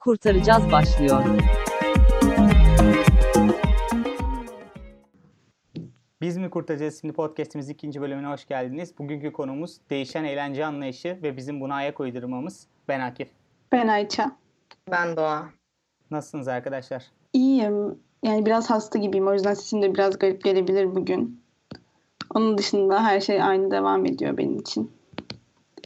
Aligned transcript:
Kurtaracağız 0.00 0.72
başlıyor. 0.72 1.24
Biz 6.20 6.36
mi 6.36 6.50
kurtaracağız 6.50 7.00
şimdi 7.00 7.14
podcast'imiz 7.14 7.68
ikinci 7.68 8.00
bölümüne 8.00 8.26
hoş 8.26 8.46
geldiniz. 8.46 8.98
Bugünkü 8.98 9.32
konumuz 9.32 9.76
değişen 9.90 10.24
eğlence 10.24 10.64
anlayışı 10.64 11.18
ve 11.22 11.36
bizim 11.36 11.60
buna 11.60 11.74
ayak 11.74 12.00
uydurmamız. 12.00 12.66
Ben 12.88 13.00
Akif. 13.00 13.28
Ben 13.72 13.88
Ayça. 13.88 14.36
Ben 14.90 15.16
Doğa. 15.16 15.50
Nasılsınız 16.10 16.48
arkadaşlar? 16.48 17.04
İyiyim. 17.32 17.98
Yani 18.24 18.46
biraz 18.46 18.70
hasta 18.70 18.98
gibiyim. 18.98 19.28
O 19.28 19.32
yüzden 19.32 19.54
sesim 19.54 19.82
de 19.82 19.94
biraz 19.94 20.18
garip 20.18 20.44
gelebilir 20.44 20.94
bugün. 20.94 21.42
Onun 22.34 22.58
dışında 22.58 23.04
her 23.04 23.20
şey 23.20 23.42
aynı 23.42 23.70
devam 23.70 24.06
ediyor 24.06 24.36
benim 24.36 24.58
için. 24.58 24.92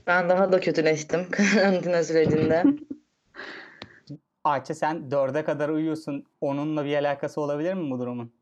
Ben 0.07 0.29
daha 0.29 0.53
da 0.53 0.61
kötüleştim 0.61 1.21
karantina 1.31 2.05
sürecinde. 2.05 2.65
Ayça 4.45 4.75
sen 4.75 5.11
dörde 5.11 5.45
kadar 5.45 5.69
uyuyorsun. 5.69 6.25
Onunla 6.41 6.85
bir 6.85 6.97
alakası 6.97 7.41
olabilir 7.41 7.75
mi 7.75 7.91
bu 7.91 7.99
durumun? 7.99 8.33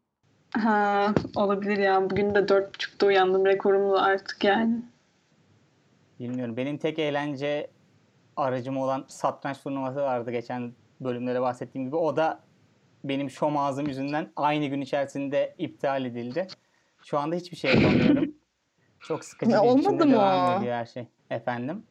Ha, 0.57 1.15
olabilir 1.37 1.79
ya. 1.79 2.11
Bugün 2.11 2.35
de 2.35 2.49
dört 2.49 2.75
buçukta 2.75 3.07
uyandım. 3.07 3.47
Rekorum 3.47 3.93
da 3.93 4.03
artık 4.03 4.45
yani. 4.45 4.83
Bilmiyorum. 6.21 6.57
Benim 6.57 6.79
tek 6.79 6.99
eğlence 6.99 7.71
aracım 8.37 8.77
olan 8.77 9.05
satranç 9.09 9.63
turnuvası 9.63 10.01
vardı 10.01 10.31
geçen 10.31 10.73
bölümlere 11.01 11.41
bahsettiğim 11.41 11.87
gibi. 11.87 11.97
O 11.97 12.17
da 12.17 12.41
benim 13.05 13.31
şom 13.31 13.57
ağzım 13.57 13.87
yüzünden 13.87 14.33
aynı 14.37 14.67
gün 14.67 14.81
içerisinde 14.81 15.55
iptal 15.59 16.05
edildi. 16.05 16.47
Şu 17.03 17.19
anda 17.19 17.37
hiçbir 17.37 17.57
şey 17.57 17.75
yapamıyorum. 17.75 18.35
Çok 19.01 19.25
sıkıcı 19.25 19.53
Ya 19.53 19.63
bir 19.63 19.69
olmadı 19.69 20.07
mı 20.07 20.13
devam 20.13 20.59
ediyor 20.59 20.75
her 20.75 20.87
şey. 20.87 21.07
Efendim? 21.31 21.83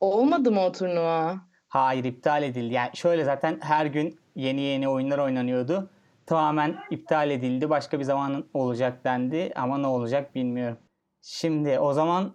Olmadı 0.00 0.52
mı 0.52 0.60
o 0.60 0.72
turnuva? 0.72 1.40
Hayır 1.76 2.04
iptal 2.04 2.42
edildi. 2.42 2.74
Yani 2.74 2.90
şöyle 2.94 3.24
zaten 3.24 3.58
her 3.60 3.86
gün 3.86 4.18
yeni 4.34 4.60
yeni 4.60 4.88
oyunlar 4.88 5.18
oynanıyordu. 5.18 5.90
Tamamen 6.26 6.76
iptal 6.90 7.30
edildi. 7.30 7.70
Başka 7.70 7.98
bir 7.98 8.04
zamanın 8.04 8.48
olacak 8.54 9.04
dendi 9.04 9.52
ama 9.56 9.78
ne 9.78 9.86
olacak 9.86 10.34
bilmiyorum. 10.34 10.78
Şimdi 11.22 11.78
o 11.78 11.92
zaman 11.92 12.34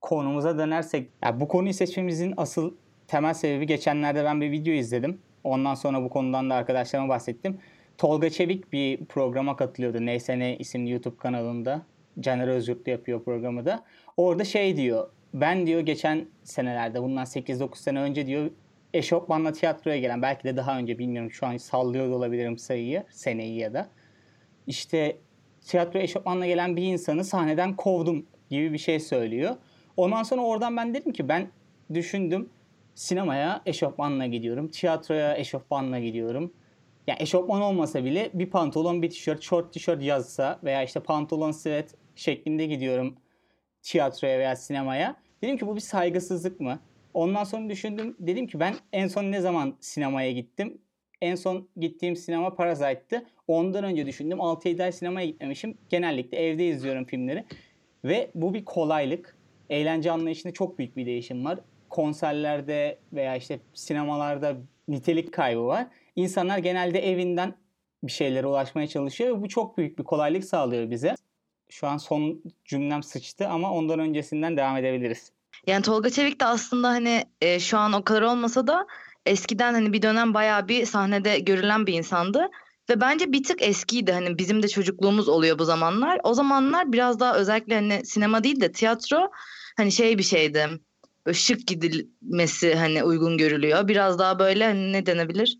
konumuza 0.00 0.58
dönersek 0.58 1.10
ya 1.24 1.40
bu 1.40 1.48
konuyu 1.48 1.74
seçmemizin 1.74 2.34
asıl 2.36 2.74
temel 3.08 3.34
sebebi 3.34 3.66
geçenlerde 3.66 4.24
ben 4.24 4.40
bir 4.40 4.50
video 4.50 4.74
izledim. 4.74 5.20
Ondan 5.44 5.74
sonra 5.74 6.02
bu 6.02 6.10
konudan 6.10 6.50
da 6.50 6.54
arkadaşlarıma 6.54 7.08
bahsettim. 7.08 7.58
Tolga 7.98 8.30
Çevik 8.30 8.72
bir 8.72 9.04
programa 9.04 9.56
katılıyordu. 9.56 10.06
Neyse 10.06 10.38
ne 10.38 10.56
isimli 10.56 10.90
YouTube 10.90 11.16
kanalında. 11.16 11.82
Caner 12.20 12.48
Özyurtlu 12.48 12.92
yapıyor 12.92 13.24
programı 13.24 13.66
da. 13.66 13.84
Orada 14.16 14.44
şey 14.44 14.76
diyor. 14.76 15.08
Ben 15.34 15.66
diyor 15.66 15.80
geçen 15.80 16.26
senelerde 16.42 17.02
bundan 17.02 17.24
8-9 17.24 17.76
sene 17.76 18.00
önce 18.00 18.26
diyor 18.26 18.50
eşofmanla 18.94 19.52
tiyatroya 19.52 19.98
gelen 19.98 20.22
belki 20.22 20.44
de 20.44 20.56
daha 20.56 20.78
önce 20.78 20.98
bilmiyorum 20.98 21.30
şu 21.30 21.46
an 21.46 21.56
sallıyor 21.56 22.08
olabilirim 22.08 22.58
sayıyı 22.58 23.04
seneyi 23.10 23.58
ya 23.58 23.74
da 23.74 23.88
işte 24.66 25.16
tiyatro 25.60 25.98
eşofmanla 26.00 26.46
gelen 26.46 26.76
bir 26.76 26.82
insanı 26.82 27.24
sahneden 27.24 27.76
kovdum 27.76 28.26
gibi 28.50 28.72
bir 28.72 28.78
şey 28.78 29.00
söylüyor. 29.00 29.56
Ondan 29.96 30.22
sonra 30.22 30.42
oradan 30.42 30.76
ben 30.76 30.94
dedim 30.94 31.12
ki 31.12 31.28
ben 31.28 31.48
düşündüm 31.94 32.50
sinemaya 32.94 33.62
eşofmanla 33.66 34.26
gidiyorum. 34.26 34.68
Tiyatroya 34.68 35.36
eşofmanla 35.36 35.98
gidiyorum. 35.98 36.52
Yani 37.06 37.22
eşofman 37.22 37.62
olmasa 37.62 38.04
bile 38.04 38.30
bir 38.34 38.50
pantolon, 38.50 39.02
bir 39.02 39.10
tişört, 39.10 39.42
short 39.42 39.72
tişört 39.72 40.02
yazsa 40.02 40.60
veya 40.64 40.82
işte 40.82 41.00
pantolon, 41.00 41.50
sivet 41.50 41.94
şeklinde 42.16 42.66
gidiyorum 42.66 43.16
tiyatroya 43.82 44.38
veya 44.38 44.56
sinemaya. 44.56 45.16
Dedim 45.42 45.56
ki 45.56 45.66
bu 45.66 45.76
bir 45.76 45.80
saygısızlık 45.80 46.60
mı? 46.60 46.80
Ondan 47.14 47.44
sonra 47.44 47.68
düşündüm. 47.68 48.16
Dedim 48.18 48.46
ki 48.46 48.60
ben 48.60 48.74
en 48.92 49.06
son 49.06 49.24
ne 49.24 49.40
zaman 49.40 49.76
sinemaya 49.80 50.32
gittim? 50.32 50.78
En 51.20 51.34
son 51.34 51.68
gittiğim 51.76 52.16
sinema 52.16 52.54
Parasite'tı. 52.54 53.26
Ondan 53.48 53.84
önce 53.84 54.06
düşündüm. 54.06 54.38
6-7 54.38 54.84
ay 54.84 54.92
sinemaya 54.92 55.26
gitmemişim. 55.26 55.78
Genellikle 55.88 56.38
evde 56.38 56.68
izliyorum 56.68 57.04
filmleri. 57.04 57.44
Ve 58.04 58.30
bu 58.34 58.54
bir 58.54 58.64
kolaylık. 58.64 59.36
Eğlence 59.70 60.10
anlayışında 60.10 60.52
çok 60.52 60.78
büyük 60.78 60.96
bir 60.96 61.06
değişim 61.06 61.44
var. 61.44 61.58
Konserlerde 61.90 62.98
veya 63.12 63.36
işte 63.36 63.60
sinemalarda 63.74 64.56
nitelik 64.88 65.32
kaybı 65.32 65.66
var. 65.66 65.86
İnsanlar 66.16 66.58
genelde 66.58 67.10
evinden 67.10 67.54
bir 68.02 68.12
şeylere 68.12 68.46
ulaşmaya 68.46 68.86
çalışıyor 68.86 69.36
ve 69.36 69.42
bu 69.42 69.48
çok 69.48 69.78
büyük 69.78 69.98
bir 69.98 70.04
kolaylık 70.04 70.44
sağlıyor 70.44 70.90
bize. 70.90 71.14
Şu 71.68 71.86
an 71.86 71.96
son 71.96 72.42
cümlem 72.64 73.02
sıçtı 73.02 73.48
ama 73.48 73.72
ondan 73.72 73.98
öncesinden 73.98 74.56
devam 74.56 74.76
edebiliriz. 74.76 75.32
Yani 75.66 75.82
Tolga 75.82 76.10
Çevik 76.10 76.40
de 76.40 76.44
aslında 76.44 76.88
hani 76.88 77.24
e, 77.40 77.60
şu 77.60 77.78
an 77.78 77.92
o 77.92 78.04
kadar 78.04 78.22
olmasa 78.22 78.66
da 78.66 78.86
eskiden 79.26 79.74
hani 79.74 79.92
bir 79.92 80.02
dönem 80.02 80.34
bayağı 80.34 80.68
bir 80.68 80.86
sahnede 80.86 81.38
görülen 81.38 81.86
bir 81.86 81.92
insandı. 81.94 82.48
Ve 82.90 83.00
bence 83.00 83.32
bir 83.32 83.44
tık 83.44 83.62
eskiydi 83.62 84.12
hani 84.12 84.38
bizim 84.38 84.62
de 84.62 84.68
çocukluğumuz 84.68 85.28
oluyor 85.28 85.58
bu 85.58 85.64
zamanlar. 85.64 86.20
O 86.24 86.34
zamanlar 86.34 86.92
biraz 86.92 87.20
daha 87.20 87.36
özellikle 87.36 87.74
hani 87.74 88.06
sinema 88.06 88.44
değil 88.44 88.60
de 88.60 88.72
tiyatro 88.72 89.30
hani 89.76 89.92
şey 89.92 90.18
bir 90.18 90.22
şeydi. 90.22 90.68
Şık 91.32 91.66
gidilmesi 91.66 92.74
hani 92.74 93.04
uygun 93.04 93.38
görülüyor. 93.38 93.88
Biraz 93.88 94.18
daha 94.18 94.38
böyle 94.38 94.64
hani 94.64 94.92
ne 94.92 95.06
denebilir? 95.06 95.58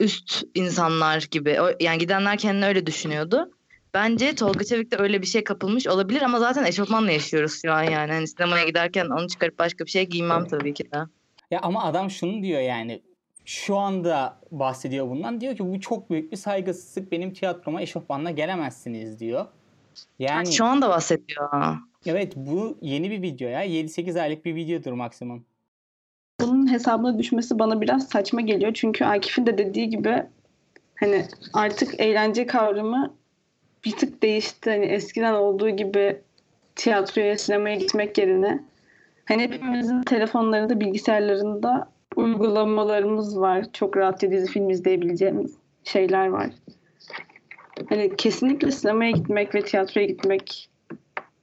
Üst 0.00 0.42
insanlar 0.54 1.28
gibi. 1.30 1.58
Yani 1.80 1.98
gidenler 1.98 2.38
kendini 2.38 2.66
öyle 2.66 2.86
düşünüyordu. 2.86 3.50
Bence 3.94 4.34
Tolga 4.34 4.64
Çevik 4.64 4.90
de 4.92 4.96
öyle 4.98 5.22
bir 5.22 5.26
şey 5.26 5.44
kapılmış 5.44 5.86
olabilir 5.86 6.22
ama 6.22 6.38
zaten 6.38 6.64
eşofmanla 6.64 7.10
yaşıyoruz 7.10 7.58
şu 7.62 7.72
an 7.72 7.82
yani. 7.82 8.12
Hani 8.12 8.28
sinemaya 8.28 8.64
giderken 8.64 9.06
onu 9.06 9.28
çıkarıp 9.28 9.58
başka 9.58 9.84
bir 9.84 9.90
şey 9.90 10.06
giymem 10.06 10.46
tabii 10.46 10.74
ki 10.74 10.92
de. 10.92 10.98
Ya 11.50 11.60
ama 11.62 11.84
adam 11.84 12.10
şunu 12.10 12.42
diyor 12.42 12.60
yani 12.60 13.02
şu 13.44 13.76
anda 13.76 14.40
bahsediyor 14.50 15.10
bundan. 15.10 15.40
Diyor 15.40 15.56
ki 15.56 15.72
bu 15.72 15.80
çok 15.80 16.10
büyük 16.10 16.32
bir 16.32 16.36
saygısızlık. 16.36 17.12
Benim 17.12 17.32
tiyatroma 17.32 17.82
eşofmanla 17.82 18.30
gelemezsiniz 18.30 19.20
diyor. 19.20 19.46
Yani 20.18 20.52
Şu 20.52 20.64
anda 20.64 20.88
bahsediyor. 20.88 21.76
evet 22.06 22.32
bu 22.36 22.78
yeni 22.82 23.10
bir 23.10 23.22
video 23.22 23.48
ya. 23.48 23.64
7-8 23.66 24.20
aylık 24.20 24.44
bir 24.44 24.54
videodur 24.54 24.92
maksimum. 24.92 25.44
Bunun 26.40 26.72
hesabına 26.72 27.18
düşmesi 27.18 27.58
bana 27.58 27.80
biraz 27.80 28.08
saçma 28.08 28.40
geliyor. 28.40 28.74
Çünkü 28.74 29.04
Akif'in 29.04 29.46
de 29.46 29.58
dediği 29.58 29.88
gibi 29.88 30.22
hani 30.94 31.26
artık 31.52 32.00
eğlence 32.00 32.46
kavramı 32.46 33.14
bir 33.84 33.96
tık 33.96 34.22
değişti. 34.22 34.70
Hani 34.70 34.84
eskiden 34.84 35.34
olduğu 35.34 35.70
gibi 35.70 36.20
tiyatroya, 36.76 37.38
sinemaya 37.38 37.76
gitmek 37.76 38.18
yerine 38.18 38.64
hani 39.24 39.42
hepimizin 39.42 40.02
telefonlarında, 40.02 40.80
bilgisayarlarında 40.80 41.90
uygulamalarımız 42.16 43.40
var. 43.40 43.66
Çok 43.72 43.96
rahatça 43.96 44.30
dizi 44.30 44.52
film 44.52 44.70
izleyebileceğimiz 44.70 45.54
şeyler 45.84 46.26
var. 46.26 46.50
Hani 47.88 48.16
kesinlikle 48.16 48.70
sinemaya 48.70 49.10
gitmek 49.10 49.54
ve 49.54 49.62
tiyatroya 49.62 50.06
gitmek 50.06 50.70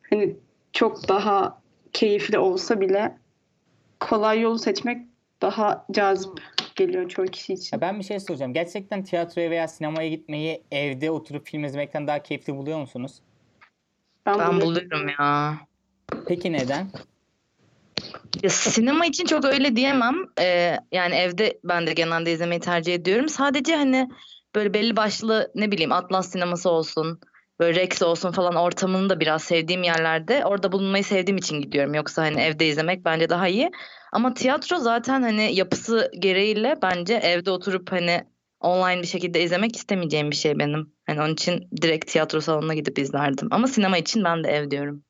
hani 0.09 0.35
çok 0.73 1.09
daha 1.09 1.61
keyifli 1.93 2.39
olsa 2.39 2.81
bile 2.81 3.17
kolay 3.99 4.41
yolu 4.41 4.59
seçmek 4.59 5.01
daha 5.41 5.85
cazip 5.91 6.41
geliyor 6.75 7.09
çoğu 7.09 7.25
kişi 7.25 7.53
için. 7.53 7.77
Ya 7.77 7.81
ben 7.81 7.99
bir 7.99 8.03
şey 8.03 8.19
soracağım. 8.19 8.53
Gerçekten 8.53 9.03
tiyatroya 9.03 9.49
veya 9.51 9.67
sinemaya 9.67 10.09
gitmeyi 10.09 10.63
evde 10.71 11.11
oturup 11.11 11.47
film 11.47 11.63
izlemekten 11.63 12.07
daha 12.07 12.23
keyifli 12.23 12.55
buluyor 12.55 12.79
musunuz? 12.79 13.21
Ben 14.25 14.39
bunu- 14.39 14.61
buluyorum 14.61 15.09
ya. 15.19 15.57
Peki 16.27 16.53
neden? 16.53 16.87
Ya 18.43 18.49
sinema 18.49 19.05
için 19.05 19.25
çok 19.25 19.45
öyle 19.45 19.75
diyemem. 19.75 20.15
Ee, 20.39 20.77
yani 20.91 21.15
evde 21.15 21.59
ben 21.63 21.87
de 21.87 21.93
genelde 21.93 22.31
izlemeyi 22.31 22.61
tercih 22.61 22.93
ediyorum. 22.93 23.29
Sadece 23.29 23.75
hani 23.75 24.09
böyle 24.55 24.73
belli 24.73 24.95
başlı 24.95 25.51
ne 25.55 25.71
bileyim 25.71 25.91
Atlas 25.91 26.31
sineması 26.31 26.69
olsun, 26.69 27.19
böyle 27.59 27.79
Rex 27.79 28.01
olsun 28.01 28.31
falan 28.31 28.55
ortamını 28.55 29.09
da 29.09 29.19
biraz 29.19 29.43
sevdiğim 29.43 29.83
yerlerde 29.83 30.45
orada 30.45 30.71
bulunmayı 30.71 31.03
sevdiğim 31.03 31.37
için 31.37 31.61
gidiyorum. 31.61 31.93
Yoksa 31.93 32.23
hani 32.23 32.41
evde 32.41 32.67
izlemek 32.67 33.05
bence 33.05 33.29
daha 33.29 33.47
iyi. 33.47 33.71
Ama 34.11 34.33
tiyatro 34.33 34.77
zaten 34.77 35.21
hani 35.21 35.55
yapısı 35.55 36.11
gereğiyle 36.19 36.75
bence 36.81 37.13
evde 37.13 37.51
oturup 37.51 37.91
hani 37.91 38.23
online 38.61 39.01
bir 39.01 39.07
şekilde 39.07 39.43
izlemek 39.43 39.75
istemeyeceğim 39.75 40.31
bir 40.31 40.35
şey 40.35 40.59
benim. 40.59 40.93
Hani 41.07 41.21
onun 41.21 41.33
için 41.33 41.69
direkt 41.81 42.07
tiyatro 42.07 42.41
salonuna 42.41 42.73
gidip 42.73 42.99
izlerdim. 42.99 43.47
Ama 43.51 43.67
sinema 43.67 43.97
için 43.97 44.23
ben 44.23 44.43
de 44.43 44.47
ev 44.47 44.71
diyorum. 44.71 45.03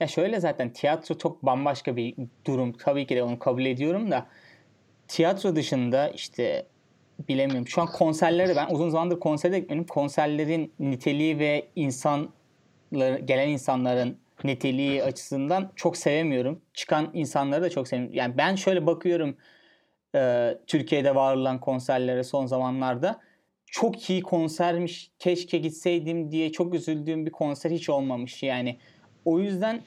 Ya 0.00 0.06
şöyle 0.06 0.40
zaten 0.40 0.72
tiyatro 0.72 1.18
çok 1.18 1.42
bambaşka 1.42 1.96
bir 1.96 2.14
durum. 2.46 2.72
Tabii 2.72 3.06
ki 3.06 3.16
de 3.16 3.22
onu 3.22 3.38
kabul 3.38 3.64
ediyorum 3.64 4.10
da 4.10 4.26
tiyatro 5.08 5.56
dışında 5.56 6.08
işte 6.08 6.66
bilemiyorum. 7.28 7.68
Şu 7.68 7.80
an 7.82 7.86
konserlere 7.86 8.56
ben 8.56 8.66
uzun 8.70 8.90
zamandır 8.90 9.20
konsere 9.20 9.58
gitmedim. 9.58 9.86
Konserlerin 9.86 10.72
niteliği 10.78 11.38
ve 11.38 11.68
insanlar 11.76 13.18
gelen 13.18 13.48
insanların 13.48 14.18
niteliği 14.44 15.02
açısından 15.02 15.72
çok 15.76 15.96
sevemiyorum. 15.96 16.60
Çıkan 16.74 17.10
insanları 17.12 17.62
da 17.62 17.70
çok 17.70 17.88
sevmiyorum. 17.88 18.16
Yani 18.16 18.38
ben 18.38 18.54
şöyle 18.54 18.86
bakıyorum 18.86 19.36
e, 20.14 20.52
Türkiye'de 20.66 21.14
var 21.14 21.36
olan 21.36 21.60
konserlere 21.60 22.24
son 22.24 22.46
zamanlarda. 22.46 23.20
Çok 23.66 24.10
iyi 24.10 24.22
konsermiş. 24.22 25.10
Keşke 25.18 25.58
gitseydim 25.58 26.30
diye 26.30 26.52
çok 26.52 26.74
üzüldüğüm 26.74 27.26
bir 27.26 27.30
konser 27.30 27.70
hiç 27.70 27.88
olmamış 27.88 28.42
yani. 28.42 28.78
O 29.24 29.38
yüzden 29.38 29.82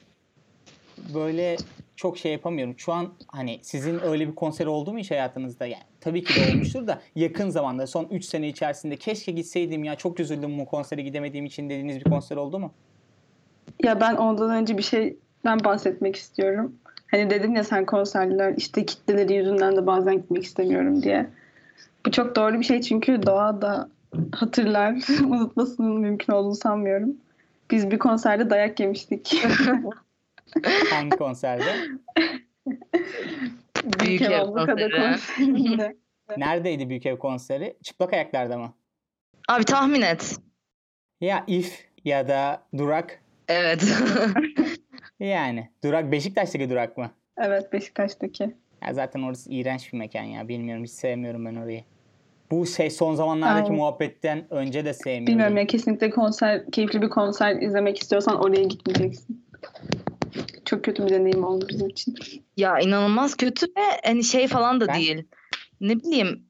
böyle 1.14 1.56
çok 2.00 2.18
şey 2.18 2.32
yapamıyorum. 2.32 2.74
Şu 2.78 2.92
an 2.92 3.08
hani 3.28 3.58
sizin 3.62 4.00
öyle 4.02 4.28
bir 4.28 4.34
konser 4.34 4.66
oldu 4.66 4.92
mu 4.92 4.98
hiç 4.98 5.10
hayatınızda? 5.10 5.66
Yani 5.66 5.82
tabii 6.00 6.24
ki 6.24 6.34
de 6.34 6.52
olmuştur 6.52 6.86
da 6.86 7.00
yakın 7.14 7.50
zamanda 7.50 7.86
son 7.86 8.04
3 8.10 8.24
sene 8.24 8.48
içerisinde 8.48 8.96
keşke 8.96 9.32
gitseydim 9.32 9.84
ya 9.84 9.94
çok 9.94 10.20
üzüldüm 10.20 10.58
bu 10.58 10.66
konsere 10.66 11.02
gidemediğim 11.02 11.46
için 11.46 11.70
dediğiniz 11.70 11.96
bir 11.96 12.10
konser 12.10 12.36
oldu 12.36 12.58
mu? 12.58 12.72
Ya 13.82 14.00
ben 14.00 14.16
ondan 14.16 14.50
önce 14.50 14.78
bir 14.78 14.82
şeyden 14.82 15.64
bahsetmek 15.64 16.16
istiyorum. 16.16 16.74
Hani 17.10 17.30
dedin 17.30 17.54
ya 17.54 17.64
sen 17.64 17.86
konserler 17.86 18.54
işte 18.56 18.86
kitleleri 18.86 19.34
yüzünden 19.34 19.76
de 19.76 19.86
bazen 19.86 20.16
gitmek 20.16 20.44
istemiyorum 20.44 21.02
diye. 21.02 21.26
Bu 22.06 22.10
çok 22.10 22.36
doğru 22.36 22.60
bir 22.60 22.64
şey 22.64 22.80
çünkü 22.80 23.22
doğa 23.26 23.62
da 23.62 23.88
hatırlar. 24.32 24.94
Unutmasının 25.24 26.00
mümkün 26.00 26.32
olduğunu 26.32 26.54
sanmıyorum. 26.54 27.16
Biz 27.70 27.90
bir 27.90 27.98
konserde 27.98 28.50
dayak 28.50 28.80
yemiştik. 28.80 29.44
Hangi 30.90 31.16
konserde? 31.16 31.74
Büyük 34.00 34.22
Ev 34.22 34.40
konseri. 34.46 34.90
konserinde. 34.90 35.96
Neredeydi 36.36 36.88
Büyük 36.88 37.06
Ev 37.06 37.18
konseri? 37.18 37.76
Çıplak 37.82 38.12
ayaklarda 38.12 38.58
mı? 38.58 38.74
Abi 39.48 39.64
tahmin 39.64 40.02
et. 40.02 40.36
Ya 41.20 41.44
If 41.46 41.86
ya 42.04 42.28
da 42.28 42.62
Durak. 42.78 43.22
Evet. 43.48 43.84
Yani 45.20 45.70
Durak 45.84 46.12
Beşiktaş'taki 46.12 46.70
Durak 46.70 46.96
mı? 46.98 47.10
Evet 47.38 47.72
Beşiktaş'taki. 47.72 48.54
Ya 48.86 48.94
zaten 48.94 49.22
orası 49.22 49.50
iğrenç 49.50 49.92
bir 49.92 49.98
mekan 49.98 50.22
ya. 50.22 50.48
Bilmiyorum 50.48 50.84
hiç 50.84 50.90
sevmiyorum 50.90 51.46
ben 51.46 51.54
orayı. 51.54 51.84
Bu 52.50 52.66
şey 52.66 52.90
son 52.90 53.14
zamanlardaki 53.14 53.64
Aynen. 53.64 53.76
muhabbetten 53.76 54.44
önce 54.50 54.84
de 54.84 54.94
sevmiyordum. 54.94 55.26
Bilmiyorum 55.26 55.56
ya 55.56 55.66
kesinlikle 55.66 56.10
konser, 56.10 56.70
keyifli 56.72 57.02
bir 57.02 57.08
konser 57.08 57.56
izlemek 57.56 57.98
istiyorsan 58.02 58.40
oraya 58.44 58.62
gitmeyeceksin. 58.62 59.44
Çok 60.70 60.84
kötü 60.84 61.06
bir 61.06 61.10
deneyim 61.10 61.44
oldu 61.44 61.66
bizim 61.68 61.88
için. 61.88 62.14
Ya 62.56 62.80
inanılmaz 62.80 63.36
kötü 63.36 63.66
ve 63.66 64.00
hani 64.04 64.24
şey 64.24 64.48
falan 64.48 64.80
da 64.80 64.88
Ben- 64.88 65.00
değil. 65.00 65.24
Ne 65.80 66.00
bileyim 66.00 66.42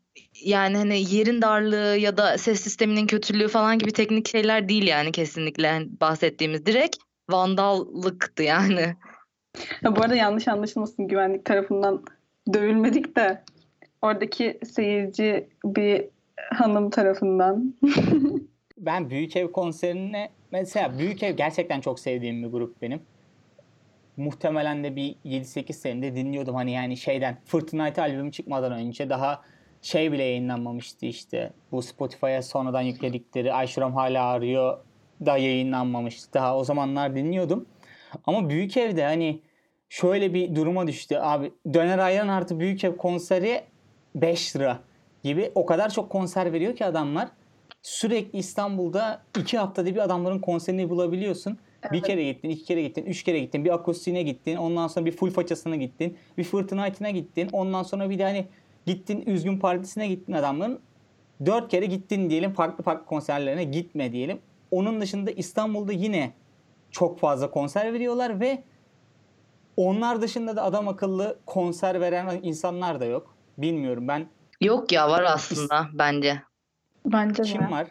yani 0.44 0.76
hani 0.76 1.14
yerin 1.14 1.42
darlığı 1.42 1.96
ya 1.96 2.16
da 2.16 2.38
ses 2.38 2.60
sisteminin 2.60 3.06
kötülüğü 3.06 3.48
falan 3.48 3.78
gibi 3.78 3.92
teknik 3.92 4.28
şeyler 4.28 4.68
değil 4.68 4.86
yani 4.86 5.12
kesinlikle 5.12 5.70
hani 5.70 5.88
bahsettiğimiz 6.00 6.66
direkt 6.66 6.96
vandallıktı 7.30 8.42
yani. 8.42 8.96
Ha, 9.82 9.96
bu 9.96 10.00
arada 10.00 10.14
yanlış 10.14 10.48
anlaşılmasın 10.48 11.08
güvenlik 11.08 11.44
tarafından 11.44 12.04
dövülmedik 12.52 13.16
de 13.16 13.44
oradaki 14.02 14.60
seyirci 14.74 15.48
bir 15.64 16.04
hanım 16.52 16.90
tarafından. 16.90 17.74
Ben 18.78 19.10
Büyük 19.10 19.36
Ev 19.36 19.52
konserine 19.52 20.30
mesela 20.52 20.98
Büyük 20.98 21.22
Ev 21.22 21.36
gerçekten 21.36 21.80
çok 21.80 22.00
sevdiğim 22.00 22.42
bir 22.42 22.48
grup 22.48 22.82
benim. 22.82 23.00
Muhtemelen 24.16 24.84
de 24.84 24.96
bir 24.96 25.16
7-8 25.24 25.72
senede 25.72 26.16
dinliyordum 26.16 26.54
hani 26.54 26.72
yani 26.72 26.96
şeyden 26.96 27.38
Fortnite 27.44 28.02
albümü 28.02 28.32
çıkmadan 28.32 28.72
önce 28.72 29.10
daha 29.10 29.42
şey 29.82 30.12
bile 30.12 30.22
yayınlanmamıştı 30.22 31.06
işte. 31.06 31.52
Bu 31.72 31.82
Spotify'a 31.82 32.42
sonradan 32.42 32.80
yükledikleri 32.80 33.52
Ayşuram 33.52 33.94
hala 33.94 34.24
arıyor 34.24 34.78
da 35.26 35.36
yayınlanmamıştı. 35.36 36.32
Daha 36.34 36.58
o 36.58 36.64
zamanlar 36.64 37.16
dinliyordum. 37.16 37.66
Ama 38.24 38.48
Büyük 38.48 38.76
Ev'de 38.76 39.04
hani 39.04 39.40
şöyle 39.88 40.34
bir 40.34 40.54
duruma 40.54 40.86
düştü 40.86 41.16
abi. 41.16 41.52
Döner 41.74 41.98
Ayran 41.98 42.28
artı 42.28 42.60
Büyük 42.60 42.84
Ev 42.84 42.96
konseri 42.96 43.64
5 44.14 44.56
lira 44.56 44.80
gibi 45.22 45.52
o 45.54 45.66
kadar 45.66 45.90
çok 45.90 46.10
konser 46.10 46.52
veriyor 46.52 46.76
ki 46.76 46.84
adamlar 46.84 47.28
sürekli 47.82 48.38
İstanbul'da 48.38 49.22
iki 49.40 49.58
haftada 49.58 49.86
bir 49.86 50.00
adamların 50.00 50.38
konserini 50.38 50.90
bulabiliyorsun. 50.90 51.58
Bir 51.92 52.02
kere 52.02 52.24
gittin, 52.24 52.50
iki 52.50 52.64
kere 52.64 52.82
gittin, 52.82 53.04
üç 53.04 53.22
kere 53.22 53.38
gittin, 53.38 53.64
bir 53.64 53.74
akustiğine 53.74 54.22
gittin, 54.22 54.56
ondan 54.56 54.88
sonra 54.88 55.06
bir 55.06 55.12
full 55.12 55.30
façasına 55.30 55.76
gittin, 55.76 56.18
bir 56.38 56.44
Fortnite'ına 56.44 57.10
gittin, 57.10 57.48
ondan 57.52 57.82
sonra 57.82 58.10
bir 58.10 58.18
de 58.18 58.22
hani 58.24 58.46
gittin 58.86 59.22
üzgün 59.26 59.58
partisine 59.58 60.08
gittin 60.08 60.32
adamların. 60.32 60.80
Dört 61.46 61.70
kere 61.70 61.86
gittin 61.86 62.30
diyelim 62.30 62.52
farklı 62.52 62.84
farklı 62.84 63.06
konserlerine 63.06 63.64
gitme 63.64 64.12
diyelim. 64.12 64.38
Onun 64.70 65.00
dışında 65.00 65.30
İstanbul'da 65.30 65.92
yine 65.92 66.32
çok 66.90 67.18
fazla 67.18 67.50
konser 67.50 67.92
veriyorlar 67.92 68.40
ve 68.40 68.62
onlar 69.76 70.22
dışında 70.22 70.56
da 70.56 70.62
adam 70.62 70.88
akıllı 70.88 71.38
konser 71.46 72.00
veren 72.00 72.40
insanlar 72.42 73.00
da 73.00 73.04
yok. 73.04 73.34
Bilmiyorum 73.58 74.08
ben 74.08 74.26
Yok 74.60 74.92
ya 74.92 75.10
var 75.10 75.22
aslında 75.22 75.88
bence. 75.92 76.42
Bence 77.06 77.42
de. 77.42 77.48
kim 77.48 77.70
var? 77.70 77.86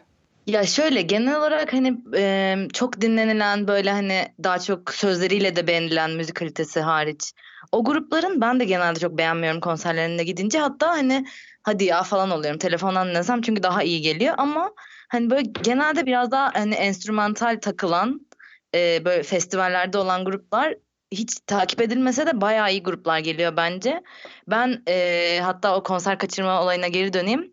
Ya 0.50 0.66
şöyle 0.66 1.02
genel 1.02 1.36
olarak 1.38 1.72
hani 1.72 1.98
e, 2.16 2.56
çok 2.72 3.00
dinlenilen 3.00 3.68
böyle 3.68 3.90
hani 3.90 4.34
daha 4.44 4.58
çok 4.58 4.94
sözleriyle 4.94 5.56
de 5.56 5.66
beğenilen 5.66 6.10
müzik 6.10 6.34
kalitesi 6.34 6.80
hariç 6.80 7.32
o 7.72 7.84
grupların 7.84 8.40
ben 8.40 8.60
de 8.60 8.64
genelde 8.64 8.98
çok 8.98 9.18
beğenmiyorum 9.18 9.60
konserlerine 9.60 10.24
gidince 10.24 10.58
hatta 10.58 10.88
hani 10.88 11.26
hadi 11.62 11.84
ya 11.84 12.02
falan 12.02 12.30
oluyorum 12.30 12.58
telefondan 12.58 13.08
dinlesem 13.08 13.42
çünkü 13.42 13.62
daha 13.62 13.82
iyi 13.82 14.00
geliyor 14.00 14.34
ama 14.38 14.72
hani 15.08 15.30
böyle 15.30 15.42
genelde 15.42 16.06
biraz 16.06 16.30
daha 16.30 16.54
hani 16.54 16.74
enstrümantal 16.74 17.58
takılan 17.62 18.26
e, 18.74 19.04
böyle 19.04 19.22
festivallerde 19.22 19.98
olan 19.98 20.24
gruplar 20.24 20.74
hiç 21.12 21.36
takip 21.46 21.80
edilmese 21.80 22.26
de 22.26 22.40
bayağı 22.40 22.70
iyi 22.70 22.82
gruplar 22.82 23.18
geliyor 23.18 23.56
bence. 23.56 24.02
Ben 24.48 24.82
e, 24.88 25.38
hatta 25.42 25.76
o 25.76 25.82
konser 25.82 26.18
kaçırma 26.18 26.62
olayına 26.62 26.88
geri 26.88 27.12
döneyim. 27.12 27.52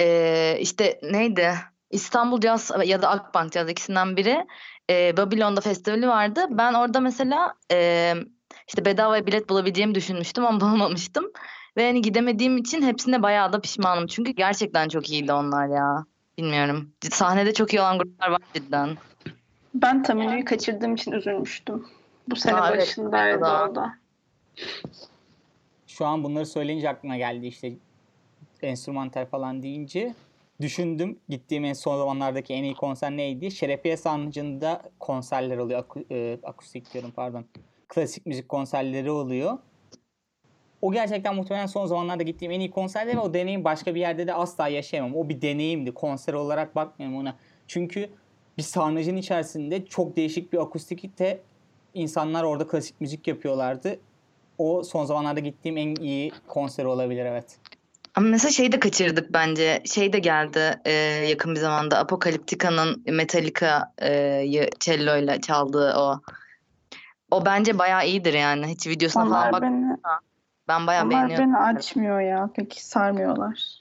E, 0.00 0.56
işte 0.60 1.00
neydi? 1.02 1.54
İstanbul 1.92 2.40
Jazz 2.40 2.70
ya 2.84 3.02
da 3.02 3.08
Akbank 3.10 3.52
Jazz 3.52 3.70
ikisinden 3.70 4.16
biri 4.16 4.46
e, 4.90 5.16
Babylon'da 5.16 5.60
festivali 5.60 6.08
vardı. 6.08 6.46
Ben 6.50 6.74
orada 6.74 7.00
mesela 7.00 7.54
e, 7.72 8.14
işte 8.68 8.84
bedava 8.84 9.26
bilet 9.26 9.48
bulabileceğimi 9.48 9.94
düşünmüştüm 9.94 10.46
ama 10.46 10.60
bulamamıştım. 10.60 11.24
Ve 11.76 11.86
hani 11.86 12.02
gidemediğim 12.02 12.56
için 12.56 12.82
hepsine 12.82 13.22
bayağı 13.22 13.52
da 13.52 13.60
pişmanım. 13.60 14.06
Çünkü 14.06 14.32
gerçekten 14.32 14.88
çok 14.88 15.10
iyiydi 15.10 15.32
onlar 15.32 15.66
ya. 15.66 16.04
Bilmiyorum. 16.38 16.92
Sahnede 17.10 17.54
çok 17.54 17.72
iyi 17.72 17.80
olan 17.80 17.98
gruplar 17.98 18.30
var 18.30 18.40
cidden. 18.54 18.96
Ben 19.74 20.02
Tamilo'yu 20.02 20.44
kaçırdığım 20.44 20.94
için 20.94 21.12
üzülmüştüm. 21.12 21.86
Bu 22.28 22.36
sene 22.36 22.54
Aa, 22.54 22.70
evet, 22.70 22.80
başındaydı 22.80 23.40
da. 23.40 23.68
o 23.70 23.74
da. 23.74 23.92
Şu 25.86 26.06
an 26.06 26.24
bunları 26.24 26.46
söyleyince 26.46 26.88
aklıma 26.88 27.16
geldi 27.16 27.46
işte 27.46 27.72
enstrümantal 28.62 29.26
falan 29.26 29.62
deyince 29.62 30.14
düşündüm. 30.60 31.18
Gittiğim 31.28 31.64
en 31.64 31.72
son 31.72 31.98
zamanlardaki 31.98 32.54
en 32.54 32.64
iyi 32.64 32.74
konser 32.74 33.10
neydi? 33.10 33.50
Şerefiye 33.50 33.96
Sancı'nda 33.96 34.82
konserler 35.00 35.58
oluyor. 35.58 35.80
Aku- 35.80 36.04
e, 36.10 36.38
akustik 36.42 36.92
diyorum 36.92 37.12
pardon. 37.16 37.44
Klasik 37.88 38.26
müzik 38.26 38.48
konserleri 38.48 39.10
oluyor. 39.10 39.58
O 40.82 40.92
gerçekten 40.92 41.34
muhtemelen 41.34 41.66
son 41.66 41.86
zamanlarda 41.86 42.22
gittiğim 42.22 42.52
en 42.52 42.60
iyi 42.60 42.70
konserdi 42.70 43.16
ve 43.16 43.20
o 43.20 43.34
deneyim 43.34 43.64
başka 43.64 43.94
bir 43.94 44.00
yerde 44.00 44.26
de 44.26 44.34
asla 44.34 44.68
yaşayamam. 44.68 45.16
O 45.16 45.28
bir 45.28 45.42
deneyimdi. 45.42 45.94
Konser 45.94 46.32
olarak 46.34 46.76
bakmıyorum 46.76 47.18
ona. 47.18 47.36
Çünkü 47.66 48.10
bir 48.58 48.62
sarnıcın 48.62 49.16
içerisinde 49.16 49.86
çok 49.86 50.16
değişik 50.16 50.52
bir 50.52 50.58
akustikte 50.58 51.40
insanlar 51.94 52.44
orada 52.44 52.66
klasik 52.66 53.00
müzik 53.00 53.26
yapıyorlardı. 53.26 54.00
O 54.58 54.82
son 54.82 55.04
zamanlarda 55.04 55.40
gittiğim 55.40 55.76
en 55.76 55.94
iyi 55.94 56.32
konser 56.48 56.84
olabilir 56.84 57.24
evet. 57.24 57.58
Ama 58.14 58.28
mesela 58.28 58.50
şeyi 58.52 58.72
de 58.72 58.80
kaçırdık 58.80 59.32
bence. 59.32 59.82
Şey 59.86 60.12
de 60.12 60.18
geldi 60.18 60.80
e, 60.84 60.92
yakın 61.28 61.54
bir 61.54 61.60
zamanda. 61.60 61.98
Apocalyptica'nın 61.98 63.02
Metallica'yı 63.06 64.70
cello 64.80 65.16
ile 65.16 65.40
çaldığı 65.40 65.94
o. 65.96 66.20
O 67.30 67.44
bence 67.46 67.78
bayağı 67.78 68.06
iyidir 68.06 68.34
yani. 68.34 68.66
Hiç 68.66 68.86
videosuna 68.86 69.24
falan 69.24 69.40
Onlar 69.40 69.52
bak. 69.52 69.62
beni, 69.62 69.96
Ben 70.68 70.86
bayağı 70.86 71.04
onlar 71.04 71.10
beğeniyorum. 71.28 71.44
beni 71.54 71.56
açmıyor 71.58 72.20
ya. 72.20 72.50
Peki 72.54 72.86
sarmıyorlar. 72.86 73.80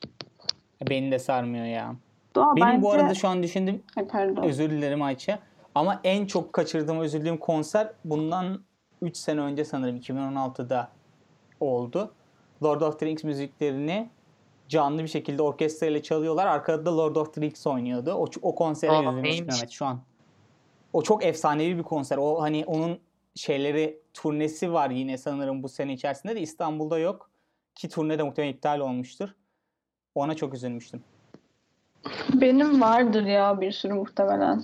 Beni 0.89 1.11
de 1.11 1.19
sarmıyor 1.19 1.65
ya. 1.65 1.95
Doğa 2.35 2.55
Benim 2.55 2.67
bence... 2.67 2.81
bu 2.81 2.91
arada 2.91 3.13
şu 3.15 3.27
an 3.27 3.43
düşündüm. 3.43 3.83
Ay, 3.97 4.07
pardon. 4.07 4.43
Özür 4.43 4.69
dilerim 4.69 5.01
Ayça. 5.01 5.39
Ama 5.75 6.01
en 6.03 6.25
çok 6.25 6.53
kaçırdığım, 6.53 7.03
üzüldüğüm 7.03 7.37
konser 7.37 7.91
bundan 8.05 8.61
3 9.01 9.17
sene 9.17 9.41
önce 9.41 9.65
sanırım 9.65 9.97
2016'da 9.97 10.89
oldu. 11.59 12.13
Lord 12.63 12.81
of 12.81 12.99
the 12.99 13.05
Rings 13.05 13.23
müziklerini 13.23 14.09
canlı 14.71 15.03
bir 15.03 15.07
şekilde 15.07 15.41
orkestra 15.41 15.87
ile 15.87 16.03
çalıyorlar. 16.03 16.47
Arkada 16.47 16.85
da 16.85 16.97
Lord 16.97 17.15
of 17.15 17.33
the 17.33 17.41
Rings 17.41 17.67
oynuyordu. 17.67 18.13
O, 18.13 18.25
o 18.41 18.55
konsere 18.55 18.91
Aa, 18.91 19.11
neymiş? 19.11 19.55
evet 19.59 19.71
şu 19.71 19.85
an. 19.85 20.01
O 20.93 21.01
çok 21.01 21.25
efsanevi 21.25 21.77
bir 21.77 21.83
konser. 21.83 22.17
O 22.17 22.41
hani 22.41 22.63
onun 22.67 22.99
şeyleri 23.35 23.99
turnesi 24.13 24.73
var 24.73 24.89
yine 24.89 25.17
sanırım 25.17 25.63
bu 25.63 25.69
sene 25.69 25.93
içerisinde 25.93 26.35
de 26.35 26.41
İstanbul'da 26.41 26.99
yok. 26.99 27.29
Ki 27.75 27.89
turne 27.89 28.19
de 28.19 28.23
muhtemelen 28.23 28.53
iptal 28.53 28.79
olmuştur. 28.79 29.29
Ona 30.15 30.35
çok 30.35 30.53
üzülmüştüm. 30.53 31.03
Benim 32.33 32.81
vardır 32.81 33.23
ya 33.23 33.61
bir 33.61 33.71
sürü 33.71 33.93
muhtemelen. 33.93 34.63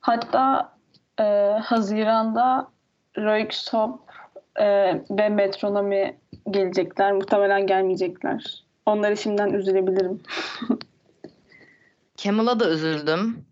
Hatta 0.00 0.72
e, 1.20 1.24
Haziran'da 1.62 2.70
Röyksopp 3.18 4.12
e, 4.56 4.66
ve 5.10 5.28
Metronomi 5.28 6.18
gelecekler. 6.50 7.12
Muhtemelen 7.12 7.66
gelmeyecekler. 7.66 8.67
Onları 8.88 9.16
şimdiden 9.16 9.52
üzülebilirim. 9.52 10.20
Camel'a 12.16 12.60
da 12.60 12.70
üzüldüm. 12.70 13.44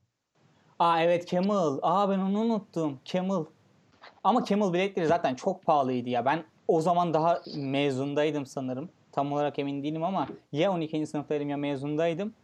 Aa 0.79 1.03
evet 1.03 1.29
Camel. 1.29 1.79
Aa 1.83 2.11
ben 2.11 2.19
onu 2.19 2.41
unuttum. 2.41 2.99
Camel. 3.05 3.45
Ama 4.25 4.45
Camel 4.45 4.73
biletleri 4.73 5.07
zaten 5.07 5.35
çok 5.35 5.65
pahalıydı 5.65 6.09
ya. 6.09 6.25
Ben 6.25 6.45
o 6.69 6.81
zaman 6.81 7.15
daha 7.15 7.43
mezundaydım 7.57 8.47
sanırım. 8.47 8.89
Tam 9.13 9.33
olarak 9.33 9.59
emin 9.59 9.83
değilim 9.83 10.05
ama 10.05 10.27
ya 10.53 10.73
12. 10.73 11.07
sınıftaydım 11.07 11.49
ya 11.49 11.57
mezundaydım. 11.57 12.35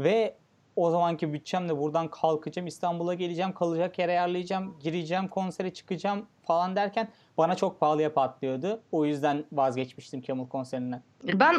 Ve 0.00 0.34
o 0.76 0.90
zamanki 0.90 1.32
bütçemle 1.32 1.78
buradan 1.78 2.08
kalkacağım 2.08 2.66
İstanbul'a 2.66 3.14
geleceğim 3.14 3.52
kalacak 3.52 3.98
yer 3.98 4.08
ayarlayacağım 4.08 4.78
gireceğim 4.80 5.28
konsere 5.28 5.74
çıkacağım 5.74 6.26
falan 6.46 6.76
derken 6.76 7.08
bana 7.38 7.54
çok 7.54 7.80
pahalıya 7.80 8.14
patlıyordu. 8.14 8.80
O 8.92 9.04
yüzden 9.04 9.44
vazgeçmiştim 9.52 10.22
Camel 10.22 10.48
konserinden. 10.48 11.02
Ben 11.24 11.54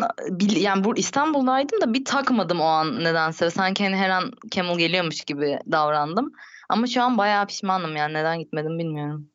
yani 0.55 0.83
bu 0.83 0.97
İstanbul'daydım 0.97 1.81
da 1.81 1.93
bir 1.93 2.05
takmadım 2.05 2.61
o 2.61 2.63
an 2.65 3.03
nedense. 3.03 3.49
Sanki 3.49 3.83
hani 3.83 3.95
her 3.95 4.09
an 4.09 4.31
Camel 4.51 4.77
geliyormuş 4.77 5.21
gibi 5.21 5.59
davrandım. 5.71 6.33
Ama 6.69 6.87
şu 6.87 7.03
an 7.03 7.17
bayağı 7.17 7.47
pişmanım 7.47 7.95
yani 7.95 8.13
neden 8.13 8.39
gitmedim 8.39 8.79
bilmiyorum. 8.79 9.29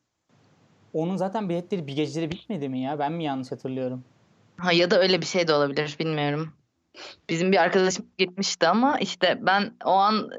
Onun 0.93 1.15
zaten 1.15 1.49
biletleri 1.49 1.87
bir 1.87 1.95
gecede 1.95 2.31
bitmedi 2.31 2.69
mi 2.69 2.81
ya? 2.81 2.99
Ben 2.99 3.13
mi 3.13 3.23
yanlış 3.23 3.51
hatırlıyorum? 3.51 4.03
Ha 4.57 4.71
ya 4.71 4.91
da 4.91 4.99
öyle 4.99 5.21
bir 5.21 5.25
şey 5.25 5.47
de 5.47 5.53
olabilir 5.53 5.95
bilmiyorum. 5.99 6.53
Bizim 7.29 7.51
bir 7.51 7.57
arkadaşım 7.57 8.05
gitmişti 8.17 8.67
ama 8.67 8.99
işte 8.99 9.39
ben 9.41 9.73
o 9.85 9.91
an 9.91 10.29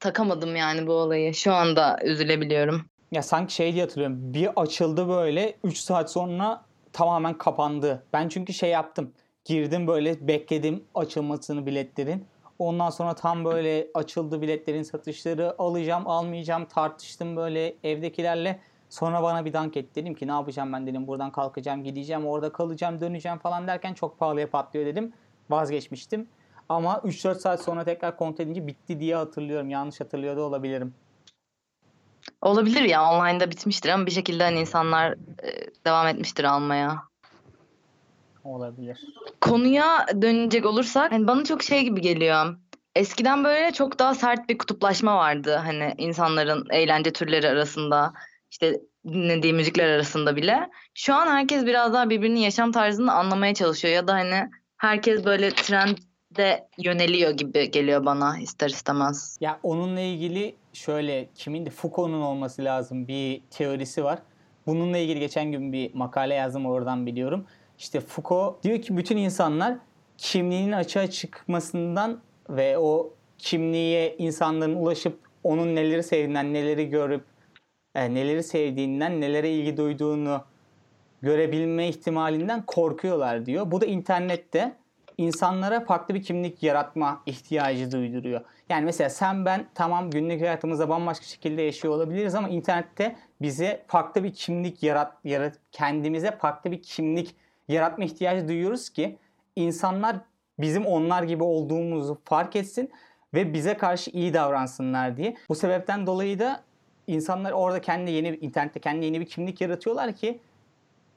takamadım 0.00 0.56
yani 0.56 0.86
bu 0.86 0.92
olayı. 0.92 1.34
Şu 1.34 1.52
anda 1.52 1.98
üzülebiliyorum. 2.04 2.84
Ya 3.12 3.22
sanki 3.22 3.54
şey 3.54 3.72
diye 3.72 3.82
hatırlıyorum. 3.82 4.34
Bir 4.34 4.50
açıldı 4.56 5.08
böyle 5.08 5.54
3 5.64 5.78
saat 5.78 6.12
sonra 6.12 6.64
tamamen 6.92 7.38
kapandı. 7.38 8.06
Ben 8.12 8.28
çünkü 8.28 8.52
şey 8.52 8.70
yaptım. 8.70 9.12
Girdim 9.44 9.86
böyle 9.86 10.28
bekledim 10.28 10.84
açılmasını 10.94 11.66
biletlerin. 11.66 12.24
Ondan 12.58 12.90
sonra 12.90 13.14
tam 13.14 13.44
böyle 13.44 13.88
açıldı 13.94 14.42
biletlerin 14.42 14.82
satışları 14.82 15.54
alacağım 15.58 16.08
almayacağım 16.08 16.64
tartıştım 16.64 17.36
böyle 17.36 17.74
evdekilerle. 17.84 18.60
Sonra 18.90 19.22
bana 19.22 19.44
bir 19.44 19.52
dank 19.52 19.76
etti. 19.76 19.94
Dedim 19.94 20.14
ki 20.14 20.26
ne 20.26 20.30
yapacağım 20.30 20.72
ben 20.72 20.86
dedim 20.86 21.06
buradan 21.06 21.32
kalkacağım 21.32 21.84
gideceğim 21.84 22.26
orada 22.26 22.52
kalacağım 22.52 23.00
döneceğim 23.00 23.38
falan 23.38 23.66
derken 23.66 23.94
çok 23.94 24.18
pahalıya 24.18 24.50
patlıyor 24.50 24.86
dedim. 24.86 25.12
Vazgeçmiştim. 25.50 26.28
Ama 26.68 26.94
3-4 27.04 27.34
saat 27.34 27.62
sonra 27.62 27.84
tekrar 27.84 28.16
kontrol 28.16 28.44
edince 28.44 28.66
bitti 28.66 29.00
diye 29.00 29.16
hatırlıyorum. 29.16 29.70
Yanlış 29.70 30.00
hatırlıyor 30.00 30.36
da 30.36 30.42
olabilirim. 30.42 30.94
Olabilir 32.42 32.82
ya 32.82 33.10
online'da 33.10 33.50
bitmiştir 33.50 33.88
ama 33.88 34.06
bir 34.06 34.10
şekilde 34.10 34.44
hani 34.44 34.60
insanlar 34.60 35.12
e, 35.12 35.48
devam 35.86 36.06
etmiştir 36.06 36.44
almaya. 36.44 37.02
Olabilir. 38.44 39.00
Konuya 39.40 40.06
dönecek 40.22 40.66
olursak 40.66 41.12
hani 41.12 41.26
bana 41.26 41.44
çok 41.44 41.62
şey 41.62 41.82
gibi 41.82 42.00
geliyor. 42.00 42.56
Eskiden 42.96 43.44
böyle 43.44 43.72
çok 43.72 43.98
daha 43.98 44.14
sert 44.14 44.48
bir 44.48 44.58
kutuplaşma 44.58 45.16
vardı 45.16 45.56
hani 45.56 45.94
insanların 45.98 46.66
eğlence 46.70 47.12
türleri 47.12 47.48
arasında 47.48 48.12
işte 48.50 48.80
dinlediği 49.06 49.52
müzikler 49.52 49.88
arasında 49.88 50.36
bile. 50.36 50.70
Şu 50.94 51.14
an 51.14 51.26
herkes 51.26 51.66
biraz 51.66 51.92
daha 51.92 52.10
birbirinin 52.10 52.40
yaşam 52.40 52.72
tarzını 52.72 53.12
anlamaya 53.12 53.54
çalışıyor 53.54 53.94
ya 53.94 54.08
da 54.08 54.12
hani 54.12 54.50
herkes 54.82 55.24
böyle 55.24 55.50
trende 55.50 56.68
yöneliyor 56.78 57.30
gibi 57.30 57.70
geliyor 57.70 58.04
bana 58.04 58.38
ister 58.38 58.68
istemez. 58.68 59.38
Ya 59.40 59.60
onunla 59.62 60.00
ilgili 60.00 60.54
şöyle 60.72 61.28
kimin 61.34 61.66
de 61.66 61.70
Foucault'un 61.70 62.20
olması 62.20 62.64
lazım 62.64 63.08
bir 63.08 63.42
teorisi 63.50 64.04
var. 64.04 64.18
Bununla 64.66 64.98
ilgili 64.98 65.20
geçen 65.20 65.52
gün 65.52 65.72
bir 65.72 65.94
makale 65.94 66.34
yazdım 66.34 66.66
oradan 66.66 67.06
biliyorum. 67.06 67.46
İşte 67.78 68.00
Foucault 68.00 68.62
diyor 68.62 68.82
ki 68.82 68.96
bütün 68.96 69.16
insanlar 69.16 69.74
kimliğinin 70.18 70.72
açığa 70.72 71.10
çıkmasından 71.10 72.20
ve 72.50 72.78
o 72.78 73.14
kimliğe 73.38 74.16
insanların 74.16 74.74
ulaşıp 74.74 75.18
onun 75.44 75.76
neleri 75.76 76.02
sevdiğinden, 76.02 76.54
neleri 76.54 76.90
görüp 76.90 77.24
e, 77.94 78.14
neleri 78.14 78.42
sevdiğinden, 78.42 79.20
nelere 79.20 79.50
ilgi 79.50 79.76
duyduğunu 79.76 80.44
görebilme 81.22 81.88
ihtimalinden 81.88 82.66
korkuyorlar 82.66 83.46
diyor. 83.46 83.70
Bu 83.70 83.80
da 83.80 83.86
internette 83.86 84.76
insanlara 85.18 85.84
farklı 85.84 86.14
bir 86.14 86.22
kimlik 86.22 86.62
yaratma 86.62 87.22
ihtiyacı 87.26 87.92
duyduruyor. 87.92 88.40
Yani 88.68 88.84
mesela 88.84 89.10
sen 89.10 89.44
ben 89.44 89.66
tamam 89.74 90.10
günlük 90.10 90.40
hayatımızda 90.40 90.88
bambaşka 90.88 91.24
şekilde 91.24 91.62
yaşıyor 91.62 91.94
olabiliriz 91.94 92.34
ama 92.34 92.48
internette 92.48 93.16
bize 93.42 93.84
farklı 93.86 94.24
bir 94.24 94.32
kimlik 94.32 94.82
yarat, 94.82 95.12
yarat 95.24 95.58
kendimize 95.72 96.36
farklı 96.38 96.70
bir 96.70 96.82
kimlik 96.82 97.34
yaratma 97.68 98.04
ihtiyacı 98.04 98.48
duyuyoruz 98.48 98.90
ki 98.90 99.18
insanlar 99.56 100.16
bizim 100.58 100.86
onlar 100.86 101.22
gibi 101.22 101.44
olduğumuzu 101.44 102.20
fark 102.24 102.56
etsin 102.56 102.90
ve 103.34 103.52
bize 103.52 103.76
karşı 103.76 104.10
iyi 104.10 104.34
davransınlar 104.34 105.16
diye. 105.16 105.36
Bu 105.48 105.54
sebepten 105.54 106.06
dolayı 106.06 106.38
da 106.38 106.62
insanlar 107.06 107.52
orada 107.52 107.80
kendi 107.80 108.10
yeni 108.10 108.28
internette 108.28 108.80
kendi 108.80 109.04
yeni 109.04 109.20
bir 109.20 109.26
kimlik 109.26 109.60
yaratıyorlar 109.60 110.12
ki 110.12 110.40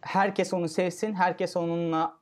herkes 0.05 0.53
onu 0.53 0.69
sevsin, 0.69 1.13
herkes 1.13 1.57
onunla 1.57 2.17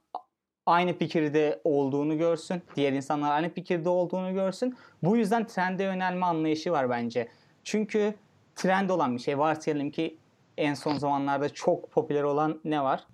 aynı 0.65 0.93
fikirde 0.93 1.61
olduğunu 1.63 2.17
görsün. 2.17 2.61
Diğer 2.75 2.93
insanlar 2.93 3.31
aynı 3.31 3.49
fikirde 3.49 3.89
olduğunu 3.89 4.33
görsün. 4.33 4.75
Bu 5.03 5.17
yüzden 5.17 5.47
trende 5.47 5.83
yönelme 5.83 6.25
anlayışı 6.25 6.71
var 6.71 6.89
bence. 6.89 7.27
Çünkü 7.63 8.13
trend 8.55 8.89
olan 8.89 9.15
bir 9.15 9.21
şey. 9.21 9.37
Varsayalım 9.37 9.91
ki 9.91 10.17
en 10.57 10.73
son 10.73 10.97
zamanlarda 10.97 11.49
çok 11.49 11.91
popüler 11.91 12.23
olan 12.23 12.61
ne 12.65 12.83
var? 12.83 13.07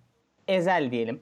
Ezel 0.48 0.92
diyelim. 0.92 1.22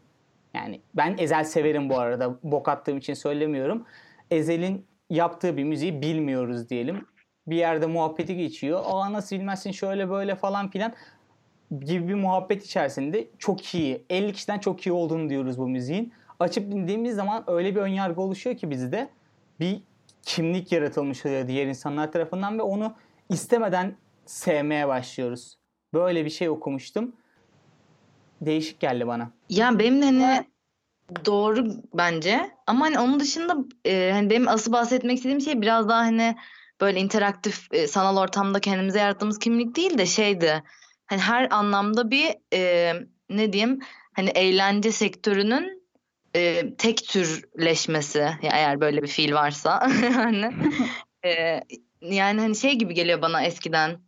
Yani 0.53 0.81
ben 0.95 1.15
Ezel 1.17 1.43
severim 1.43 1.89
bu 1.89 1.99
arada. 1.99 2.39
Bok 2.43 2.69
attığım 2.69 2.97
için 2.97 3.13
söylemiyorum. 3.13 3.85
Ezel'in 4.31 4.85
yaptığı 5.09 5.57
bir 5.57 5.63
müziği 5.63 6.01
bilmiyoruz 6.01 6.69
diyelim. 6.69 7.05
Bir 7.47 7.55
yerde 7.55 7.85
muhabbeti 7.85 8.35
geçiyor. 8.35 8.81
Aa 8.85 9.13
nasıl 9.13 9.35
bilmezsin 9.35 9.71
şöyle 9.71 10.09
böyle 10.09 10.35
falan 10.35 10.69
filan 10.69 10.93
gibi 11.85 12.07
bir 12.07 12.13
muhabbet 12.13 12.65
içerisinde 12.65 13.27
çok 13.39 13.75
iyi, 13.75 14.05
50 14.09 14.33
kişiden 14.33 14.59
çok 14.59 14.87
iyi 14.87 14.91
olduğunu 14.91 15.29
diyoruz 15.29 15.57
bu 15.57 15.67
müziğin. 15.67 16.13
Açıp 16.39 16.71
dinlediğimiz 16.71 17.15
zaman 17.15 17.43
öyle 17.47 17.75
bir 17.75 17.81
önyargı 17.81 18.21
oluşuyor 18.21 18.57
ki 18.57 18.69
bizde 18.69 19.09
bir 19.59 19.81
kimlik 20.23 20.71
yaratılmış 20.71 21.25
oluyor 21.25 21.47
diğer 21.47 21.67
insanlar 21.67 22.11
tarafından 22.11 22.57
ve 22.57 22.61
onu 22.61 22.93
istemeden 23.29 23.95
sevmeye 24.25 24.87
başlıyoruz. 24.87 25.57
Böyle 25.93 26.25
bir 26.25 26.29
şey 26.29 26.49
okumuştum. 26.49 27.15
Değişik 28.41 28.79
geldi 28.79 29.07
bana. 29.07 29.31
Yani 29.49 29.79
benim 29.79 30.01
de 30.01 30.05
hani 30.05 30.45
doğru 31.25 31.67
bence 31.93 32.51
ama 32.67 32.85
hani 32.85 32.99
onun 32.99 33.19
dışında 33.19 33.57
e, 33.85 34.11
hani 34.13 34.29
benim 34.29 34.47
asıl 34.47 34.71
bahsetmek 34.71 35.17
istediğim 35.17 35.41
şey 35.41 35.61
biraz 35.61 35.89
daha 35.89 35.99
hani 35.99 36.35
böyle 36.81 36.99
interaktif 36.99 37.67
e, 37.73 37.87
sanal 37.87 38.17
ortamda 38.17 38.59
kendimize 38.59 38.99
yarattığımız 38.99 39.39
kimlik 39.39 39.75
değil 39.75 39.97
de 39.97 40.05
şeydi 40.05 40.63
hani 41.07 41.21
her 41.21 41.47
anlamda 41.51 42.11
bir 42.11 42.35
e, 42.53 42.93
ne 43.29 43.53
diyeyim? 43.53 43.79
Hani 44.13 44.29
eğlence 44.29 44.91
sektörünün 44.91 45.83
e, 46.35 46.73
tek 46.77 46.97
türleşmesi. 47.07 48.19
Ya 48.19 48.51
eğer 48.53 48.81
böyle 48.81 49.01
bir 49.03 49.07
fiil 49.07 49.33
varsa. 49.33 49.87
Hani 50.13 50.51
e, 51.25 51.61
yani 52.01 52.41
hani 52.41 52.55
şey 52.55 52.75
gibi 52.75 52.93
geliyor 52.93 53.21
bana 53.21 53.43
eskiden. 53.43 53.99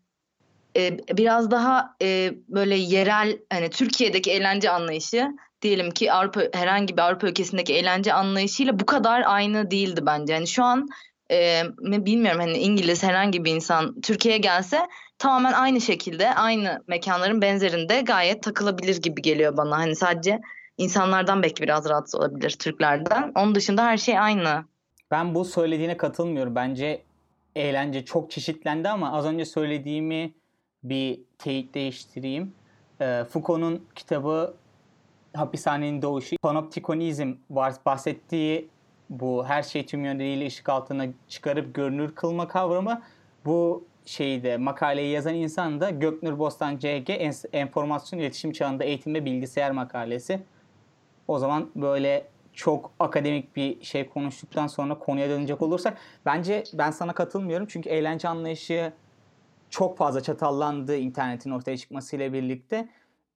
E, 0.77 0.98
biraz 1.18 1.51
daha 1.51 1.96
e, 2.01 2.34
böyle 2.48 2.75
yerel 2.75 3.38
hani 3.50 3.70
Türkiye'deki 3.70 4.32
eğlence 4.32 4.70
anlayışı 4.70 5.32
diyelim 5.62 5.91
ki 5.91 6.13
Avrupa 6.13 6.41
herhangi 6.53 6.98
bir 6.98 7.01
Avrupa 7.01 7.27
ülkesindeki 7.27 7.74
eğlence 7.74 8.13
anlayışıyla 8.13 8.79
bu 8.79 8.86
kadar 8.86 9.24
aynı 9.25 9.72
değildi 9.72 10.01
bence. 10.06 10.34
Yani 10.34 10.48
şu 10.48 10.63
an 10.63 10.88
e, 11.32 11.63
bilmiyorum 11.82 12.39
hani 12.41 12.58
İngiliz 12.58 13.03
herhangi 13.03 13.46
bir 13.46 13.51
insan 13.56 14.01
Türkiye'ye 14.01 14.39
gelse 14.39 14.88
tamamen 15.19 15.53
aynı 15.53 15.81
şekilde 15.81 16.35
aynı 16.35 16.83
mekanların 16.88 17.41
benzerinde 17.41 18.01
gayet 18.01 18.43
takılabilir 18.43 19.01
gibi 19.01 19.21
geliyor 19.21 19.57
bana. 19.57 19.77
Hani 19.77 19.95
sadece 19.95 20.41
insanlardan 20.77 21.43
belki 21.43 21.63
biraz 21.63 21.89
rahatsız 21.89 22.15
olabilir 22.15 22.55
Türklerden. 22.59 23.31
Onun 23.35 23.55
dışında 23.55 23.85
her 23.85 23.97
şey 23.97 24.19
aynı. 24.19 24.65
Ben 25.11 25.35
bu 25.35 25.45
söylediğine 25.45 25.97
katılmıyorum. 25.97 26.55
Bence 26.55 27.01
eğlence 27.55 28.05
çok 28.05 28.31
çeşitlendi 28.31 28.89
ama 28.89 29.11
az 29.11 29.25
önce 29.25 29.45
söylediğimi 29.45 30.33
bir 30.83 31.19
teyit 31.38 31.73
değiştireyim. 31.73 32.53
E, 33.01 33.23
Foucault'un 33.23 33.85
kitabı 33.95 34.53
Hapishanenin 35.33 36.01
Doğuşu, 36.01 36.35
Panoptikonizm 36.41 37.33
var 37.49 37.73
bahsettiği 37.85 38.69
bu 39.09 39.45
her 39.45 39.63
şey 39.63 39.85
tüm 39.85 40.05
yönleriyle 40.05 40.47
ışık 40.47 40.69
altına 40.69 41.05
çıkarıp 41.27 41.73
görünür 41.75 42.15
kılma 42.15 42.47
kavramı 42.47 43.01
bu 43.45 43.83
şeyde 44.10 44.58
makaleyi 44.58 45.12
yazan 45.12 45.36
insan 45.36 45.82
da 45.82 45.89
Göknur 45.89 46.39
Bostan 46.39 46.78
CG 46.78 47.10
Enformasyon 47.54 48.20
İletişim 48.20 48.51
Çağında 48.51 48.84
Eğitim 48.84 49.13
ve 49.13 49.25
Bilgisayar 49.25 49.72
makalesi. 49.72 50.39
O 51.28 51.39
zaman 51.39 51.70
böyle 51.75 52.28
çok 52.54 52.92
akademik 53.00 53.56
bir 53.56 53.84
şey 53.84 54.10
konuştuktan 54.10 54.68
sonra 54.68 55.00
konuya 55.00 55.30
dönecek 55.30 55.62
olursak 55.62 55.98
bence 56.25 56.63
ben 56.74 56.92
sana 56.92 57.13
katılmıyorum 57.13 57.68
çünkü 57.70 57.89
eğlence 57.89 58.28
anlayışı 58.28 58.94
çok 59.70 59.98
fazla 59.98 60.24
çatallandı 60.24 60.96
internetin 60.96 61.51
ortaya 61.51 61.78
çıkmasıyla 61.78 62.34
birlikte. 62.34 62.89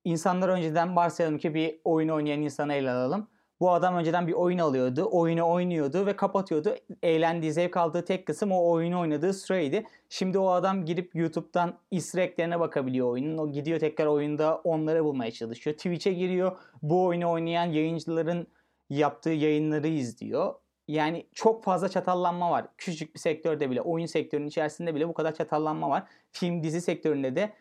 İnsanlar 0.03 0.49
önceden 0.49 0.95
varsayalım 0.95 1.37
ki 1.37 1.53
bir 1.53 1.79
oyun 1.83 2.09
oynayan 2.09 2.41
insanı 2.41 2.73
ele 2.73 2.91
alalım. 2.91 3.27
Bu 3.63 3.71
adam 3.71 3.95
önceden 3.95 4.27
bir 4.27 4.33
oyun 4.33 4.57
alıyordu. 4.57 5.07
Oyunu 5.11 5.49
oynuyordu 5.49 6.05
ve 6.05 6.15
kapatıyordu. 6.15 6.75
Eğlendiği, 7.03 7.51
zevk 7.51 7.77
aldığı 7.77 8.05
tek 8.05 8.25
kısım 8.25 8.51
o 8.51 8.71
oyunu 8.71 8.99
oynadığı 8.99 9.33
süreydi. 9.33 9.83
Şimdi 10.09 10.37
o 10.39 10.49
adam 10.49 10.85
girip 10.85 11.15
YouTube'dan 11.15 11.73
easter 11.91 12.21
egg'lerine 12.21 12.59
bakabiliyor 12.59 13.07
oyunun. 13.07 13.37
O 13.37 13.51
gidiyor 13.51 13.79
tekrar 13.79 14.05
oyunda 14.05 14.61
onları 14.63 15.05
bulmaya 15.05 15.31
çalışıyor. 15.31 15.75
Twitch'e 15.75 16.13
giriyor. 16.13 16.57
Bu 16.81 17.05
oyunu 17.05 17.31
oynayan 17.31 17.65
yayıncıların 17.65 18.47
yaptığı 18.89 19.29
yayınları 19.29 19.87
izliyor. 19.87 20.53
Yani 20.87 21.27
çok 21.33 21.63
fazla 21.63 21.89
çatallanma 21.89 22.51
var. 22.51 22.67
Küçücük 22.77 23.15
bir 23.15 23.19
sektörde 23.19 23.69
bile, 23.71 23.81
oyun 23.81 24.05
sektörünün 24.05 24.47
içerisinde 24.47 24.95
bile 24.95 25.07
bu 25.07 25.13
kadar 25.13 25.33
çatallanma 25.35 25.89
var. 25.89 26.03
Film, 26.31 26.63
dizi 26.63 26.81
sektöründe 26.81 27.35
de 27.35 27.53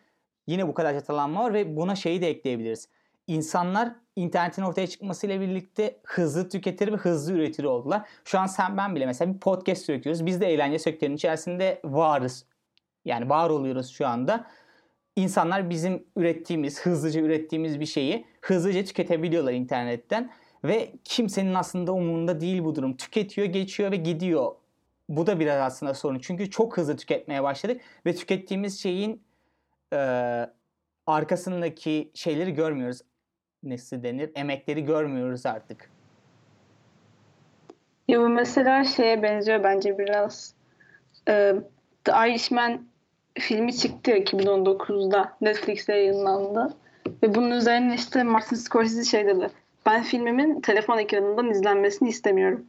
yine 0.47 0.67
bu 0.67 0.73
kadar 0.73 0.93
çatallanma 0.93 1.43
var 1.43 1.53
ve 1.53 1.75
buna 1.75 1.95
şeyi 1.95 2.21
de 2.21 2.29
ekleyebiliriz. 2.29 2.89
İnsanlar 3.27 4.02
internetin 4.15 4.61
ortaya 4.61 4.87
çıkmasıyla 4.87 5.41
birlikte 5.41 5.99
hızlı 6.03 6.49
tüketir 6.49 6.91
ve 6.91 6.95
hızlı 6.95 7.33
üretir 7.33 7.63
oldular. 7.63 8.09
Şu 8.25 8.39
an 8.39 8.45
sen 8.45 8.77
ben 8.77 8.95
bile 8.95 9.05
mesela 9.05 9.33
bir 9.33 9.39
podcast 9.39 9.89
üretiyoruz. 9.89 10.25
Biz 10.25 10.41
de 10.41 10.47
eğlence 10.47 10.79
sektörünün 10.79 11.15
içerisinde 11.15 11.81
varız. 11.83 12.45
Yani 13.05 13.29
var 13.29 13.49
oluyoruz 13.49 13.89
şu 13.89 14.07
anda. 14.07 14.47
İnsanlar 15.15 15.69
bizim 15.69 16.03
ürettiğimiz, 16.15 16.81
hızlıca 16.81 17.21
ürettiğimiz 17.21 17.79
bir 17.79 17.85
şeyi 17.85 18.25
hızlıca 18.41 18.83
tüketebiliyorlar 18.83 19.53
internetten. 19.53 20.31
Ve 20.63 20.93
kimsenin 21.03 21.53
aslında 21.53 21.93
umurunda 21.93 22.41
değil 22.41 22.63
bu 22.63 22.75
durum. 22.75 22.97
Tüketiyor, 22.97 23.47
geçiyor 23.47 23.91
ve 23.91 23.95
gidiyor. 23.95 24.51
Bu 25.09 25.27
da 25.27 25.39
biraz 25.39 25.61
aslında 25.61 25.93
sorun. 25.93 26.19
Çünkü 26.19 26.49
çok 26.49 26.77
hızlı 26.77 26.97
tüketmeye 26.97 27.43
başladık 27.43 27.81
ve 28.05 28.15
tükettiğimiz 28.15 28.81
şeyin 28.81 29.23
e, 29.93 29.97
arkasındaki 31.07 32.11
şeyleri 32.13 32.53
görmüyoruz. 32.53 33.01
Nesi 33.63 34.03
denir? 34.03 34.31
Emekleri 34.35 34.85
görmüyoruz 34.85 35.45
artık. 35.45 35.89
Ya 38.07 38.19
bu 38.19 38.29
mesela 38.29 38.83
şeye 38.83 39.23
benziyor 39.23 39.63
bence 39.63 39.97
biraz. 39.97 40.53
Ee, 41.29 41.55
The 42.03 42.11
Irishman 42.11 42.85
filmi 43.39 43.77
çıktı 43.77 44.11
ya 44.11 44.17
2019'da 44.17 45.37
Netflix'te 45.41 45.95
yayınlandı. 45.95 46.73
Ve 47.23 47.35
bunun 47.35 47.51
üzerine 47.51 47.95
işte 47.95 48.23
Martin 48.23 48.55
Scorsese 48.55 49.03
şey 49.03 49.25
dedi. 49.27 49.49
Ben 49.85 50.03
filmimin 50.03 50.61
telefon 50.61 50.97
ekranından 50.97 51.49
izlenmesini 51.49 52.09
istemiyorum. 52.09 52.65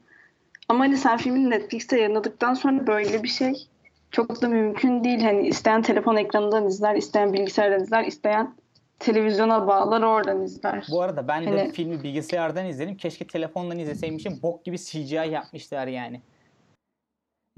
Ama 0.69 0.85
hani 0.85 0.97
sen 0.97 1.17
filmini 1.17 1.51
Netflix'te 1.51 1.99
yayınladıktan 1.99 2.55
sonra 2.55 2.87
böyle 2.87 3.23
bir 3.23 3.29
şey 3.29 3.69
çok 4.11 4.43
da 4.43 4.49
mümkün 4.49 5.05
değil. 5.05 5.23
Hani 5.23 5.49
isteyen 5.49 5.83
telefon 5.83 6.17
ekranından 6.17 6.67
izler, 6.67 6.95
isteyen 6.95 7.33
bilgisayardan 7.33 7.83
izler, 7.83 8.05
isteyen 8.05 8.55
televizyona 8.99 9.67
bağlar 9.67 10.03
oradan 10.03 10.43
izler. 10.43 10.87
Bu 10.91 11.03
arada 11.03 11.29
ben 11.29 11.45
de 11.47 11.49
Hani- 11.51 11.73
filmi 11.73 12.03
bilgisayardan 12.03 12.67
izledim. 12.67 12.97
Keşke 12.97 13.27
telefondan 13.27 13.79
izleseymişim. 13.79 14.43
Bok 14.43 14.65
gibi 14.65 14.79
CGI 14.79 15.15
yapmışlar 15.15 15.87
yani. 15.87 16.23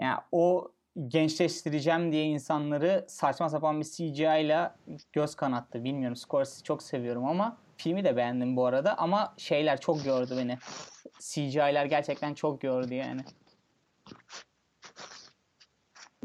Yani 0.00 0.18
o 0.32 0.72
gençleştireceğim 1.08 2.12
diye 2.12 2.24
insanları 2.24 3.04
saçma 3.08 3.48
sapan 3.48 3.80
bir 3.80 3.84
CGI 3.84 4.40
ile 4.44 4.70
göz 5.12 5.34
kanattı. 5.34 5.84
Bilmiyorum 5.84 6.16
Scorsese'yi 6.16 6.62
çok 6.64 6.82
seviyorum 6.82 7.24
ama 7.24 7.56
filmi 7.76 8.04
de 8.04 8.16
beğendim 8.16 8.56
bu 8.56 8.66
arada 8.66 8.98
ama 8.98 9.34
şeyler 9.36 9.80
çok 9.80 10.04
gördü 10.04 10.34
beni. 10.38 10.58
CGI'ler 11.20 11.84
gerçekten 11.84 12.34
çok 12.34 12.60
gördü 12.60 12.94
yani. 12.94 13.20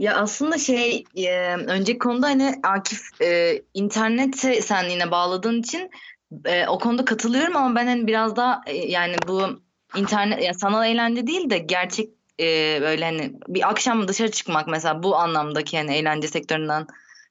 Ya 0.02 0.16
aslında 0.16 0.58
şey 0.58 1.04
e, 1.16 1.56
önceki 1.56 2.00
konuda 2.00 2.28
hani 2.28 2.60
Akif 2.64 3.22
e, 3.22 3.62
internete 3.74 4.62
sen 4.62 4.90
yine 4.90 5.12
bağladığın 5.12 5.62
için 5.62 5.92
e, 6.46 6.68
o 6.68 6.80
konuda 6.80 7.06
katılıyorum 7.06 7.56
ama 7.56 7.76
ben 7.76 7.88
hani 7.88 8.08
biraz 8.08 8.36
daha 8.36 8.62
e, 8.68 8.76
yani 8.76 9.16
bu 9.28 9.62
internet 9.98 10.44
ya 10.44 10.54
sanal 10.54 10.86
eğlence 10.88 11.28
değil 11.28 11.50
de 11.50 11.58
gerçek 11.58 12.10
e, 12.40 12.78
böyle 12.82 13.06
hani 13.06 13.34
bir 13.48 13.70
akşam 13.70 14.08
dışarı 14.08 14.32
çıkmak 14.32 14.68
mesela 14.68 15.04
bu 15.04 15.16
anlamdaki 15.16 15.78
hani 15.78 15.96
eğlence 15.96 16.28
sektöründen 16.28 16.88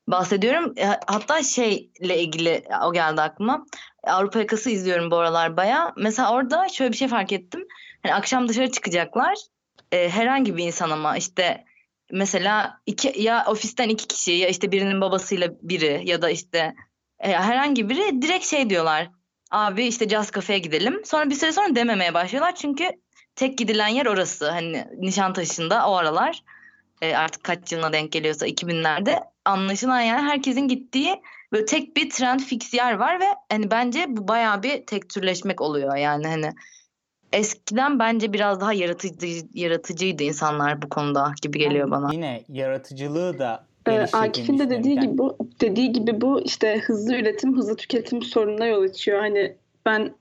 bahsediyorum. 0.09 0.75
E, 0.79 0.87
hatta 1.07 1.43
şeyle 1.43 2.21
ilgili 2.23 2.65
o 2.85 2.93
geldi 2.93 3.21
aklıma. 3.21 3.67
Avrupa 4.05 4.39
Yakası 4.39 4.71
izliyorum 4.71 5.11
bu 5.11 5.17
aralar 5.17 5.57
baya. 5.57 5.93
Mesela 5.97 6.33
orada 6.33 6.69
şöyle 6.69 6.93
bir 6.93 6.97
şey 6.97 7.09
fark 7.09 7.33
ettim. 7.33 7.67
Hani 8.03 8.15
akşam 8.15 8.49
dışarı 8.49 8.71
çıkacaklar. 8.71 9.35
E, 9.93 10.09
herhangi 10.09 10.57
bir 10.57 10.65
insan 10.65 10.91
ama 10.91 11.17
işte 11.17 11.65
mesela 12.13 12.81
iki 12.87 13.23
ya 13.23 13.45
ofisten 13.47 13.89
iki 13.89 14.07
kişi 14.07 14.33
ya 14.33 14.49
işte 14.49 14.73
birinin 14.73 15.01
babasıyla 15.01 15.49
biri 15.63 16.03
ya 16.05 16.23
da 16.23 16.31
işte 16.31 16.75
e, 17.19 17.33
herhangi 17.33 17.89
biri 17.89 18.23
direkt 18.23 18.47
şey 18.47 18.71
diyorlar. 18.71 19.11
Abi 19.51 19.87
işte 19.87 20.09
Jazz 20.09 20.33
Cafe'ye 20.33 20.59
gidelim. 20.59 21.03
Sonra 21.05 21.31
bir 21.31 21.35
süre 21.35 21.53
sonra 21.53 21.75
dememeye 21.75 22.15
başlıyorlar 22.15 22.55
çünkü 22.55 22.91
tek 23.37 23.59
gidilen 23.59 23.89
yer 23.89 24.07
orası. 24.07 24.51
Hani 24.51 24.87
Nişantaşı'nda 24.99 25.89
o 25.89 25.95
aralar 25.95 26.43
e, 27.03 27.17
artık 27.17 27.45
kaç 27.45 27.73
yılına 27.73 27.93
denk 27.93 28.13
geliyorsa 28.13 28.47
2000'lerde 28.47 29.21
anlaşılan 29.45 30.01
yani 30.01 30.29
herkesin 30.29 30.69
gittiği 30.69 31.23
böyle 31.53 31.65
tek 31.65 31.97
bir 31.97 32.11
trend 32.11 32.41
fix 32.41 32.75
yer 32.75 32.93
var 32.93 33.21
ve 33.21 33.27
hani 33.49 33.71
bence 33.71 34.05
bu 34.09 34.29
bayağı 34.29 34.63
bir 34.63 34.87
tek 34.87 35.09
türleşmek 35.09 35.61
oluyor 35.61 35.97
yani 35.97 36.27
hani 36.27 36.53
eskiden 37.33 37.99
bence 37.99 38.33
biraz 38.33 38.61
daha 38.61 38.73
yaratıcı 38.73 39.27
yaratıcıydı 39.55 40.23
insanlar 40.23 40.83
bu 40.83 40.89
konuda 40.89 41.33
gibi 41.43 41.59
geliyor 41.59 41.91
bana. 41.91 42.13
Yine 42.13 42.43
yaratıcılığı 42.49 43.39
da 43.39 43.65
Ee, 43.87 44.07
Akif'in 44.13 44.59
de 44.59 44.71
dediği 44.71 45.01
gibi 45.01 45.19
bu 45.19 45.37
dediği 45.61 45.93
gibi 45.93 46.21
bu 46.21 46.41
işte 46.41 46.81
hızlı 46.85 47.15
üretim, 47.15 47.57
hızlı 47.57 47.77
tüketim 47.77 48.23
sorununa 48.23 48.67
yol 48.67 48.83
açıyor. 48.83 49.21
Hani 49.21 49.55
ben 49.87 50.15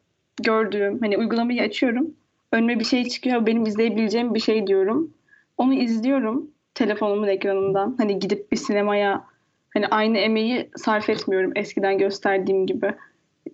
gördüğüm 0.43 1.00
hani 1.00 1.17
uygulamayı 1.17 1.62
açıyorum. 1.62 2.08
Önüme 2.52 2.80
bir 2.80 2.86
şey 2.86 3.10
çıkıyor. 3.10 3.45
Benim 3.45 3.65
izleyebileceğim 3.65 4.36
bir 4.36 4.39
şey 4.39 4.67
diyorum. 4.67 5.13
Onu 5.58 5.74
izliyorum 5.74 6.52
telefonumun 6.76 7.28
ekranından. 7.28 7.95
Hani 7.98 8.19
gidip 8.19 8.52
bir 8.52 8.58
sinemaya 8.58 9.26
hani 9.74 9.88
aynı 9.88 10.17
emeği 10.17 10.69
sarf 10.76 11.10
etmiyorum 11.10 11.52
eskiden 11.56 11.98
gösterdiğim 11.98 12.67
gibi. 12.67 12.93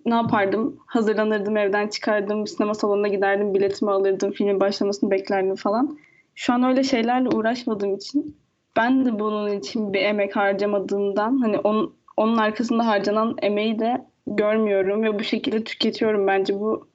Ne 0.06 0.14
yapardım? 0.14 0.76
Hazırlanırdım, 0.86 1.56
evden 1.56 1.88
çıkardım, 1.88 2.46
sinema 2.46 2.74
salonuna 2.74 3.08
giderdim, 3.08 3.54
biletimi 3.54 3.90
alırdım, 3.90 4.32
filmin 4.32 4.60
başlamasını 4.60 5.10
beklerdim 5.10 5.54
falan. 5.54 5.98
Şu 6.34 6.52
an 6.52 6.62
öyle 6.62 6.82
şeylerle 6.82 7.28
uğraşmadığım 7.28 7.94
için 7.94 8.36
ben 8.76 9.04
de 9.04 9.18
bunun 9.18 9.52
için 9.58 9.92
bir 9.92 10.02
emek 10.02 10.36
harcamadığımdan 10.36 11.38
hani 11.38 11.58
onun, 11.58 11.94
onun 12.16 12.36
arkasında 12.36 12.86
harcanan 12.86 13.36
emeği 13.42 13.78
de 13.78 14.06
görmüyorum 14.26 15.02
ve 15.02 15.18
bu 15.18 15.24
şekilde 15.24 15.64
tüketiyorum 15.64 16.26
bence 16.26 16.60
bu 16.60 16.88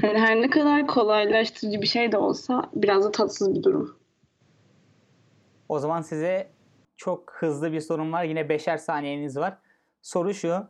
hani 0.00 0.18
her 0.18 0.42
ne 0.42 0.50
kadar 0.50 0.86
kolaylaştırıcı 0.86 1.82
bir 1.82 1.86
şey 1.86 2.12
de 2.12 2.18
olsa 2.18 2.70
biraz 2.74 3.04
da 3.04 3.10
tatsız 3.10 3.54
bir 3.54 3.62
durum. 3.62 3.96
O 5.68 5.78
zaman 5.78 6.02
size 6.02 6.48
çok 6.96 7.32
hızlı 7.32 7.72
bir 7.72 7.80
sorun 7.80 8.12
var. 8.12 8.24
Yine 8.24 8.48
beşer 8.48 8.76
saniyeniz 8.76 9.36
var. 9.36 9.58
Soru 10.02 10.34
şu. 10.34 10.66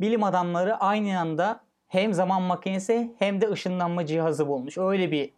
Bilim 0.00 0.24
adamları 0.24 0.76
aynı 0.76 1.20
anda 1.20 1.60
hem 1.88 2.12
zaman 2.12 2.42
makinesi 2.42 3.14
hem 3.18 3.40
de 3.40 3.50
ışınlanma 3.50 4.06
cihazı 4.06 4.48
bulmuş. 4.48 4.78
Öyle 4.78 5.10
bir 5.10 5.30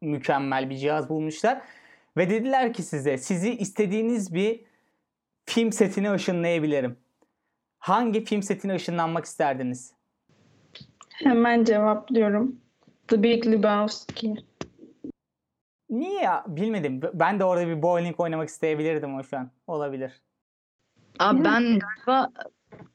mükemmel 0.00 0.70
bir 0.70 0.76
cihaz 0.76 1.08
bulmuşlar. 1.08 1.60
Ve 2.16 2.30
dediler 2.30 2.72
ki 2.72 2.82
size 2.82 3.18
sizi 3.18 3.54
istediğiniz 3.54 4.34
bir 4.34 4.64
film 5.44 5.72
setine 5.72 6.12
ışınlayabilirim. 6.12 6.96
Hangi 7.78 8.24
film 8.24 8.42
setine 8.42 8.74
ışınlanmak 8.74 9.24
isterdiniz? 9.24 9.92
Hemen 11.08 11.64
cevaplıyorum. 11.64 12.60
The 13.08 13.22
Big 13.22 13.46
Lebowski. 13.46 14.34
Niye 15.90 16.22
ya? 16.22 16.44
Bilmedim. 16.46 17.00
Ben 17.14 17.40
de 17.40 17.44
orada 17.44 17.66
bir 17.66 17.82
bowling 17.82 18.20
oynamak 18.20 18.48
isteyebilirdim 18.48 19.14
o 19.14 19.22
şu 19.22 19.36
an. 19.36 19.50
Olabilir. 19.66 20.20
Abi 21.18 21.44
ben 21.44 21.78
galiba 21.78 22.30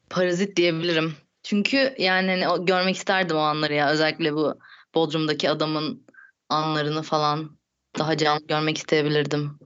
parazit 0.10 0.58
diyebilirim. 0.58 1.13
Çünkü 1.44 1.96
yani 1.98 2.30
hani 2.32 2.50
o, 2.50 2.66
görmek 2.66 2.96
isterdim 2.96 3.38
o 3.38 3.39
anları 3.39 3.74
ya. 3.74 3.89
Özellikle 3.89 4.34
bu 4.34 4.60
Bodrum'daki 4.96 5.50
adamın 5.50 6.04
anlarını 6.50 7.02
falan 7.02 7.58
daha 8.00 8.18
canlı 8.18 8.48
görmek 8.48 8.78
isteyebilirdim. 8.78 9.60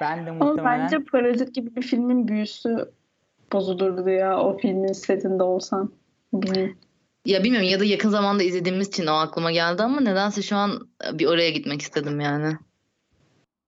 Ben 0.00 0.26
de 0.26 0.30
Ama 0.30 0.44
muhtemelen... 0.44 0.80
bence 0.80 1.04
Parazit 1.04 1.54
gibi 1.54 1.76
bir 1.76 1.82
filmin 1.82 2.28
büyüsü 2.28 2.92
bozulurdu 3.52 4.10
ya 4.10 4.40
o 4.40 4.58
filmin 4.58 4.92
setinde 4.92 5.42
olsan. 5.42 5.92
Bilmiyorum. 6.32 6.78
Ya 7.24 7.44
bilmiyorum 7.44 7.68
ya 7.68 7.80
da 7.80 7.84
yakın 7.84 8.08
zamanda 8.08 8.42
izlediğimiz 8.42 8.88
için 8.88 9.06
o 9.06 9.12
aklıma 9.12 9.52
geldi 9.52 9.82
ama 9.82 10.00
nedense 10.00 10.42
şu 10.42 10.56
an 10.56 10.88
bir 11.12 11.26
oraya 11.26 11.50
gitmek 11.50 11.82
istedim 11.82 12.20
yani. 12.20 12.56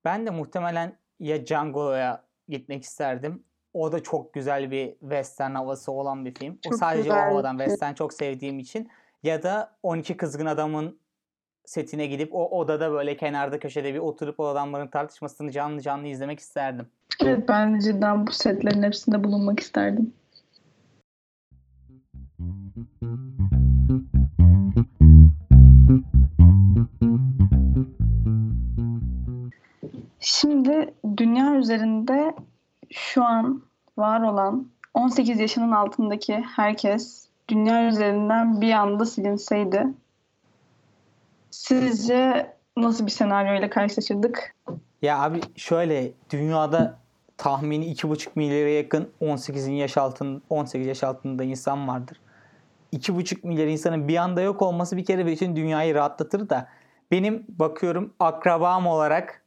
Ben 0.04 0.26
de 0.26 0.30
muhtemelen 0.30 0.98
ya 1.20 1.46
Django'ya 1.46 2.24
gitmek 2.48 2.82
isterdim. 2.82 3.44
O 3.74 3.92
da 3.92 4.02
çok 4.02 4.32
güzel 4.32 4.70
bir 4.70 4.92
western 5.00 5.54
havası 5.54 5.92
olan 5.92 6.24
bir 6.24 6.34
film. 6.34 6.58
Çok 6.64 6.74
o 6.74 6.76
sadece 6.76 7.02
güzel. 7.02 7.16
o 7.16 7.30
havadan 7.30 7.58
western 7.58 7.94
çok 7.94 8.12
sevdiğim 8.12 8.58
için. 8.58 8.88
Ya 9.22 9.42
da 9.42 9.76
12 9.82 10.16
Kızgın 10.16 10.46
Adam'ın 10.46 10.98
setine 11.64 12.06
gidip 12.06 12.34
o 12.34 12.58
odada 12.58 12.92
böyle 12.92 13.16
kenarda 13.16 13.58
köşede 13.58 13.94
bir 13.94 13.98
oturup 13.98 14.40
o 14.40 14.46
adamların 14.46 14.88
tartışmasını 14.88 15.50
canlı 15.50 15.80
canlı 15.80 16.06
izlemek 16.06 16.40
isterdim. 16.40 16.86
Evet 17.22 17.48
ben 17.48 17.78
cidden 17.78 18.26
bu 18.26 18.32
setlerin 18.32 18.82
hepsinde 18.82 19.24
bulunmak 19.24 19.60
isterdim. 19.60 20.12
Şimdi 30.20 30.94
dünya 31.16 31.54
üzerinde 31.56 32.34
şu 32.92 33.24
an 33.24 33.62
var 33.98 34.20
olan 34.22 34.68
18 34.94 35.40
yaşının 35.40 35.72
altındaki 35.72 36.44
herkes 36.56 37.28
dünya 37.48 37.88
üzerinden 37.88 38.60
bir 38.60 38.72
anda 38.72 39.06
silinseydi 39.06 39.86
sizce 41.50 42.52
nasıl 42.76 43.06
bir 43.06 43.10
senaryoyla 43.10 43.70
karşılaşırdık? 43.70 44.54
Ya 45.02 45.22
abi 45.22 45.40
şöyle 45.56 46.12
dünyada 46.30 46.98
tahmini 47.36 47.92
2,5 47.92 48.28
milyara 48.34 48.68
yakın 48.68 49.10
18 49.20 49.68
yaş 49.68 49.96
altında 49.96 50.40
18 50.50 50.86
yaş 50.86 51.04
altında 51.04 51.44
insan 51.44 51.88
vardır. 51.88 52.20
2,5 52.92 53.46
milyar 53.46 53.66
insanın 53.66 54.08
bir 54.08 54.16
anda 54.16 54.40
yok 54.40 54.62
olması 54.62 54.96
bir 54.96 55.04
kere 55.04 55.26
bütün 55.26 55.56
dünyayı 55.56 55.94
rahatlatır 55.94 56.48
da 56.48 56.68
benim 57.10 57.46
bakıyorum 57.48 58.14
akrabam 58.20 58.86
olarak 58.86 59.42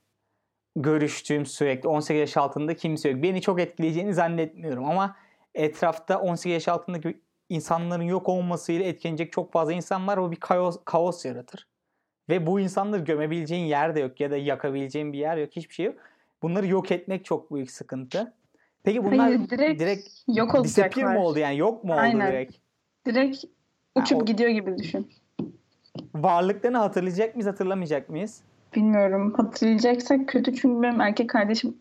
görüştüğüm 0.76 1.46
sürekli 1.46 1.90
18 1.90 2.20
yaş 2.20 2.38
altında 2.38 2.76
kimse 2.76 3.10
yok. 3.10 3.24
Beni 3.24 3.42
çok 3.42 3.60
etkileyeceğini 3.62 4.14
zannetmiyorum 4.14 4.86
ama 4.86 5.16
etrafta 5.56 6.20
18 6.20 6.54
yaş 6.54 6.68
altındaki 6.68 7.22
insanların 7.50 8.04
yok 8.04 8.30
olmasıyla 8.30 8.86
etkilenecek 8.86 9.32
çok 9.32 9.52
fazla 9.54 9.74
insan 9.74 10.08
var. 10.08 10.18
O 10.18 10.32
bir 10.32 10.36
kaos, 10.36 10.78
kaos 10.86 11.26
yaratır. 11.26 11.68
Ve 12.30 12.48
bu 12.48 12.60
insanları 12.60 13.02
gömebileceğin 13.02 13.66
yer 13.66 13.96
de 13.96 14.00
yok 14.00 14.20
ya 14.20 14.32
da 14.32 14.38
yakabileceğin 14.38 15.14
bir 15.14 15.18
yer 15.18 15.38
yok. 15.38 15.50
Hiçbir 15.56 15.74
şey 15.74 15.86
yok. 15.86 15.96
Bunları 16.42 16.68
yok 16.68 16.92
etmek 16.92 17.26
çok 17.26 17.54
büyük 17.54 17.72
sıkıntı. 17.72 18.34
Peki 18.84 19.04
bunlar 19.04 19.18
Hayır, 19.20 19.50
direkt, 19.50 19.82
direkt 19.82 20.08
yok 20.28 20.56
olacaklar. 20.56 21.14
mı 21.16 21.20
oldu 21.26 21.40
yani 21.40 21.58
yok 21.58 21.84
mu 21.84 21.94
oldu 21.94 22.00
Aynen. 22.02 22.28
direkt? 22.32 22.56
Direkt 23.06 23.44
uçup 23.96 24.22
o- 24.22 24.26
gidiyor 24.26 24.50
gibi 24.50 24.78
düşün. 24.78 25.12
Varlıklarını 26.16 26.78
hatırlayacak 26.78 27.36
mıyız 27.36 27.48
hatırlamayacak 27.48 28.10
mıyız? 28.10 28.42
Bilmiyorum. 28.76 29.34
Hatırlayacaksak 29.38 30.28
kötü 30.28 30.56
çünkü 30.56 30.82
benim 30.82 31.02
erkek 31.02 31.30
kardeşim 31.30 31.78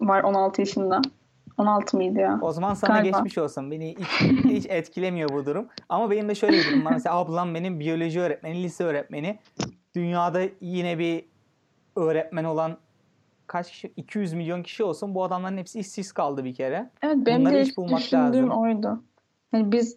var 0.00 0.22
16 0.22 0.60
yaşında. 0.60 1.00
16 1.58 1.96
mıydı 1.96 2.18
ya? 2.18 2.38
O 2.42 2.52
zaman 2.52 2.74
sana 2.74 2.98
Galiba. 2.98 3.18
geçmiş 3.18 3.38
olsun. 3.38 3.70
Beni 3.70 3.96
hiç, 3.98 4.06
hiç 4.44 4.66
etkilemiyor 4.68 5.28
bu 5.28 5.46
durum. 5.46 5.66
Ama 5.88 6.10
benim 6.10 6.28
de 6.28 6.34
şöyle 6.34 6.56
bir 6.56 6.64
durum 6.70 6.84
var. 6.84 6.92
Mesela 6.92 7.16
ablam 7.16 7.54
benim 7.54 7.80
biyoloji 7.80 8.20
öğretmeni, 8.20 8.62
lise 8.62 8.84
öğretmeni. 8.84 9.38
Dünyada 9.94 10.40
yine 10.60 10.98
bir 10.98 11.24
öğretmen 11.96 12.44
olan 12.44 12.76
kaç 13.46 13.70
kişi? 13.70 13.92
200 13.96 14.32
milyon 14.32 14.62
kişi 14.62 14.84
olsun. 14.84 15.14
Bu 15.14 15.24
adamların 15.24 15.56
hepsi 15.58 15.78
işsiz 15.80 16.12
kaldı 16.12 16.44
bir 16.44 16.54
kere. 16.54 16.90
Evet 17.02 17.16
benim 17.26 17.40
Bunları 17.40 17.54
de 17.54 17.62
iş 17.62 17.76
bulmak 17.76 17.98
düşündüğüm 18.00 18.48
lazım. 18.48 18.50
oydu. 18.50 19.02
Hani 19.50 19.72
biz 19.72 19.96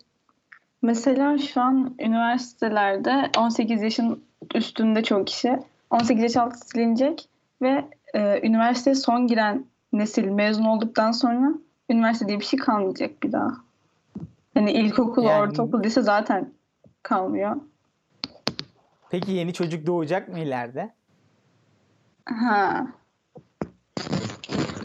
mesela 0.82 1.38
şu 1.38 1.62
an 1.62 1.96
üniversitelerde 2.00 3.30
18 3.38 3.82
yaşın 3.82 4.24
üstünde 4.56 5.04
çok 5.04 5.28
kişi 5.28 5.60
18 5.89 6.23
yaş 6.23 6.38
altı 6.38 6.67
silinecek 6.67 7.30
ve 7.62 7.86
e, 8.13 8.47
üniversiteye 8.47 8.95
son 8.95 9.28
giren 9.28 9.65
nesil 9.93 10.25
mezun 10.25 10.65
olduktan 10.65 11.12
sonra 11.12 11.52
üniversite 11.89 12.28
diye 12.28 12.39
bir 12.39 12.45
şey 12.45 12.60
kalmayacak 12.60 13.23
bir 13.23 13.32
daha. 13.32 13.49
Hani 14.54 14.71
ilkokul, 14.71 15.23
Yani- 15.23 15.41
ortaokul, 15.41 15.84
lise 15.84 16.02
zaten 16.02 16.54
kalmıyor. 17.04 17.56
Peki 19.10 19.32
yeni 19.32 19.54
çocuk 19.54 19.86
doğacak 19.88 20.30
mı 20.30 20.39
ileride? 20.39 20.93
Ha. 22.25 22.88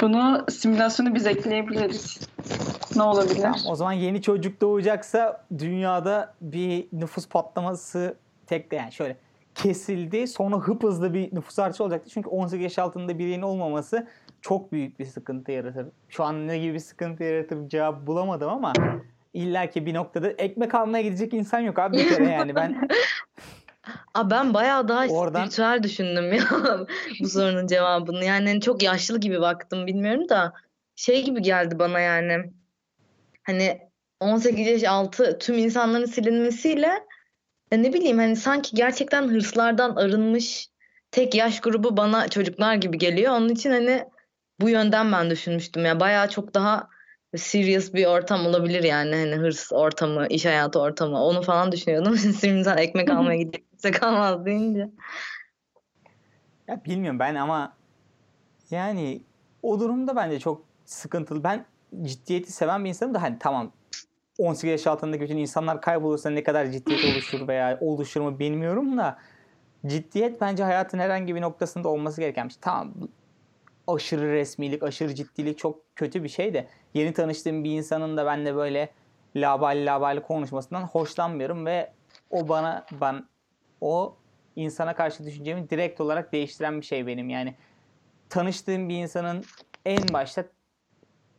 Bunu 0.01 0.45
simülasyonu 0.51 1.15
biz 1.15 1.27
ekleyebiliriz. 1.27 2.21
Ne 2.97 3.03
olabilir? 3.03 3.43
Tamam, 3.43 3.61
o 3.69 3.75
zaman 3.75 3.93
yeni 3.93 4.23
çocuk 4.23 4.61
doğacaksa 4.61 5.45
dünyada 5.59 6.35
bir 6.41 6.87
nüfus 6.93 7.29
patlaması 7.29 8.17
tek 8.47 8.73
yani 8.73 8.93
şöyle 8.93 9.17
kesildi. 9.55 10.27
Sonra 10.27 10.57
hıp 10.57 10.83
hızlı 10.83 11.15
bir 11.15 11.35
nüfus 11.35 11.59
artışı 11.59 11.85
olacaktı. 11.85 12.11
Çünkü 12.11 12.29
18 12.29 12.63
yaş 12.65 12.79
altında 12.79 13.19
birinin 13.19 13.43
olmaması 13.43 14.07
çok 14.41 14.73
büyük 14.73 14.99
bir 14.99 15.05
sıkıntı 15.05 15.53
yaratır. 15.53 15.87
Şu 16.09 16.25
an 16.25 16.49
ne 16.49 16.59
gibi 16.59 16.75
bir 16.75 16.79
sıkıntı 16.79 17.25
yaratır 17.25 17.69
cevap 17.69 18.07
bulamadım 18.07 18.49
ama 18.51 18.73
illaki 19.35 19.87
bir 19.87 19.95
noktada 19.95 20.31
ekmek 20.31 20.75
almaya 20.75 21.03
gidecek 21.03 21.35
insan 21.35 21.61
yok 21.61 21.79
abi 21.79 21.97
bir 21.97 22.09
kere 22.09 22.29
yani 22.31 22.55
ben 22.55 22.89
Aa, 24.15 24.31
ben 24.31 24.55
bayağı 24.55 24.89
daha 24.89 25.07
Oradan- 25.07 25.41
spiritüel 25.41 25.83
düşündüm 25.83 26.33
ya 26.33 26.45
bu 27.21 27.29
sorunun 27.29 27.67
cevabını. 27.67 28.25
Yani 28.25 28.49
hani 28.49 28.61
çok 28.61 28.83
yaşlı 28.83 29.21
gibi 29.21 29.41
baktım 29.41 29.87
bilmiyorum 29.87 30.29
da 30.29 30.53
şey 30.97 31.25
gibi 31.25 31.43
geldi 31.43 31.79
bana 31.79 32.01
yani. 32.01 32.53
Hani 33.43 33.79
18 34.21 34.67
yaş 34.67 34.85
altı 34.85 35.39
tüm 35.39 35.59
insanların 35.59 36.05
silinmesiyle 36.05 36.93
ya 37.71 37.79
ne 37.79 37.93
bileyim 37.93 38.19
hani 38.19 38.37
sanki 38.37 38.77
gerçekten 38.77 39.29
hırslardan 39.29 39.97
arınmış 39.97 40.69
tek 41.11 41.35
yaş 41.35 41.61
grubu 41.61 41.97
bana 41.97 42.29
çocuklar 42.29 42.75
gibi 42.75 42.99
geliyor. 42.99 43.33
Onun 43.33 43.49
için 43.49 43.71
hani 43.71 44.05
bu 44.61 44.69
yönden 44.69 45.13
ben 45.13 45.31
düşünmüştüm 45.31 45.85
ya. 45.85 46.01
Bayağı 46.01 46.29
çok 46.29 46.55
daha 46.55 46.89
serious 47.37 47.95
bir 47.95 48.07
ortam 48.07 48.47
olabilir 48.47 48.83
yani 48.83 49.17
hani 49.17 49.37
hırs 49.37 49.73
ortamı, 49.73 50.27
iş 50.27 50.45
hayatı 50.45 50.81
ortamı 50.81 51.25
onu 51.25 51.43
falan 51.43 51.73
düşünüyordum. 51.73 52.17
Şimdi 52.41 52.69
ekmek 52.69 53.11
almaya 53.11 53.37
gidecek 53.37 53.71
kimse 53.71 53.91
kalmaz 53.91 54.45
deyince. 54.45 54.91
ya 56.69 56.85
bilmiyorum 56.85 57.19
ben 57.19 57.35
ama 57.35 57.73
yani 58.71 59.23
o 59.63 59.81
durumda 59.81 60.17
bence 60.17 60.39
çok 60.39 60.63
sıkıntılı. 60.85 61.45
Ben 61.45 61.65
ciddiyeti 62.03 62.53
seven 62.53 62.85
bir 62.85 62.89
insanım 62.89 63.15
da 63.15 63.23
hani 63.23 63.37
tamam 63.41 63.73
18 64.39 64.71
yaş 64.71 64.87
altındaki 64.87 65.23
bütün 65.23 65.37
insanlar 65.37 65.81
kaybolursa 65.81 66.31
ne 66.31 66.43
kadar 66.43 66.67
ciddiyet 66.67 67.05
oluşur 67.05 67.49
veya 67.49 67.79
oluşur 67.81 68.21
mu 68.21 68.39
bilmiyorum 68.39 68.99
da 68.99 69.19
ciddiyet 69.87 70.41
bence 70.41 70.65
hayatın 70.65 70.99
herhangi 70.99 71.35
bir 71.35 71.41
noktasında 71.41 71.89
olması 71.89 72.21
gereken 72.21 72.49
bir 72.49 72.53
şey. 72.53 72.61
Tamam 72.61 72.95
aşırı 73.87 74.33
resmilik, 74.33 74.83
aşırı 74.83 75.15
ciddilik 75.15 75.59
çok 75.59 75.97
kötü 75.97 76.25
bir 76.25 76.29
şey 76.29 76.55
de 76.55 76.69
yeni 76.95 77.13
tanıştığım 77.13 77.65
bir 77.65 77.71
insanın 77.71 78.17
da 78.17 78.27
benimle 78.27 78.55
böyle 78.55 78.91
labali 79.37 79.87
labali 79.87 80.23
konuşmasından 80.23 80.83
hoşlanmıyorum 80.83 81.67
ve 81.67 81.93
o 82.31 82.49
bana 82.49 82.87
ben 83.01 83.25
o 83.81 84.17
insana 84.57 84.95
karşı 84.95 85.25
düşüncemi 85.25 85.71
direkt 85.71 86.01
olarak 86.01 86.33
değiştiren 86.33 86.81
bir 86.81 86.87
şey 86.87 87.07
benim 87.07 87.31
yani 87.31 87.55
tanıştığım 88.29 88.89
bir 88.89 88.95
insanın 88.95 89.45
en 89.85 90.09
başta 90.13 90.45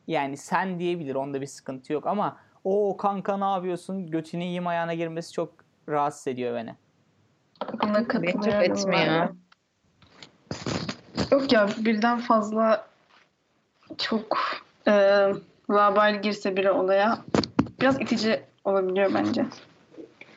yani 0.08 0.38
sen 0.38 0.80
diyebilir 0.80 1.16
onda 1.16 1.42
bir 1.42 1.48
sıkıntı 1.48 1.94
yok 1.94 2.08
ama 2.08 2.38
o 2.66 2.98
kanka 2.98 3.38
ne 3.38 3.46
yapıyorsun 3.46 4.12
götünü 4.12 4.42
yiyeyim 4.42 4.68
ayağına 4.68 4.94
girmesi 4.94 5.34
çok 5.34 5.54
rahatsız 5.90 6.28
ediyor 6.28 6.56
beni. 6.56 6.76
Buna 7.84 8.08
katılıyorum 8.08 8.62
etmiyor. 8.62 9.08
ben. 9.08 9.36
Yok 11.32 11.54
ya 11.54 11.70
birden 11.78 12.20
fazla 12.20 12.88
çok 13.98 14.38
e, 14.88 14.92
labal 15.70 16.22
girse 16.22 16.58
biri 16.58 16.72
olaya 16.72 17.18
biraz 17.82 18.02
itici 18.02 18.42
olabiliyor 18.64 19.14
bence. 19.14 19.46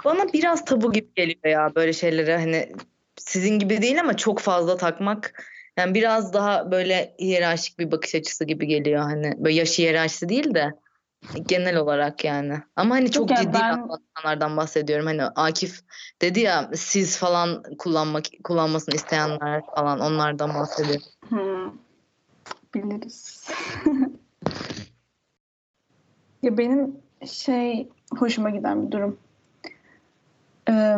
Bana 0.05 0.33
biraz 0.33 0.65
tabu 0.65 0.93
gibi 0.93 1.09
geliyor 1.17 1.45
ya 1.45 1.75
böyle 1.75 1.93
şeylere 1.93 2.37
hani 2.37 2.73
sizin 3.17 3.59
gibi 3.59 3.83
değil 3.83 4.01
ama 4.01 4.17
çok 4.17 4.39
fazla 4.39 4.77
takmak. 4.77 5.45
Yani 5.77 5.95
biraz 5.95 6.33
daha 6.33 6.71
böyle 6.71 7.15
hiyerarşik 7.21 7.79
bir 7.79 7.91
bakış 7.91 8.15
açısı 8.15 8.45
gibi 8.45 8.67
geliyor 8.67 9.03
hani 9.03 9.35
böyle 9.39 9.55
yaş 9.55 9.79
hiyerarşisi 9.79 10.29
değil 10.29 10.55
de 10.55 10.75
genel 11.47 11.77
olarak 11.77 12.25
yani. 12.25 12.63
Ama 12.77 12.95
hani 12.95 13.11
çok 13.11 13.31
yani 13.31 13.41
ciddi 13.41 13.55
ben- 14.25 14.57
bahsediyorum. 14.57 15.07
Hani 15.07 15.25
Akif 15.25 15.81
dedi 16.23 16.41
ya 16.41 16.71
siz 16.75 17.19
falan 17.19 17.63
kullanmak 17.79 18.25
kullanmasını 18.45 18.95
isteyenler 18.95 19.63
falan 19.77 20.01
onlardan 20.01 20.55
bahsediyorum. 20.55 21.07
Hmm. 21.29 21.73
Biliriz. 22.75 23.51
ya 26.43 26.59
benim 26.59 26.97
şey 27.27 27.89
hoşuma 28.19 28.51
giden 28.51 28.87
bir 28.87 28.93
durum. 28.93 29.19
Ee, 30.71 30.97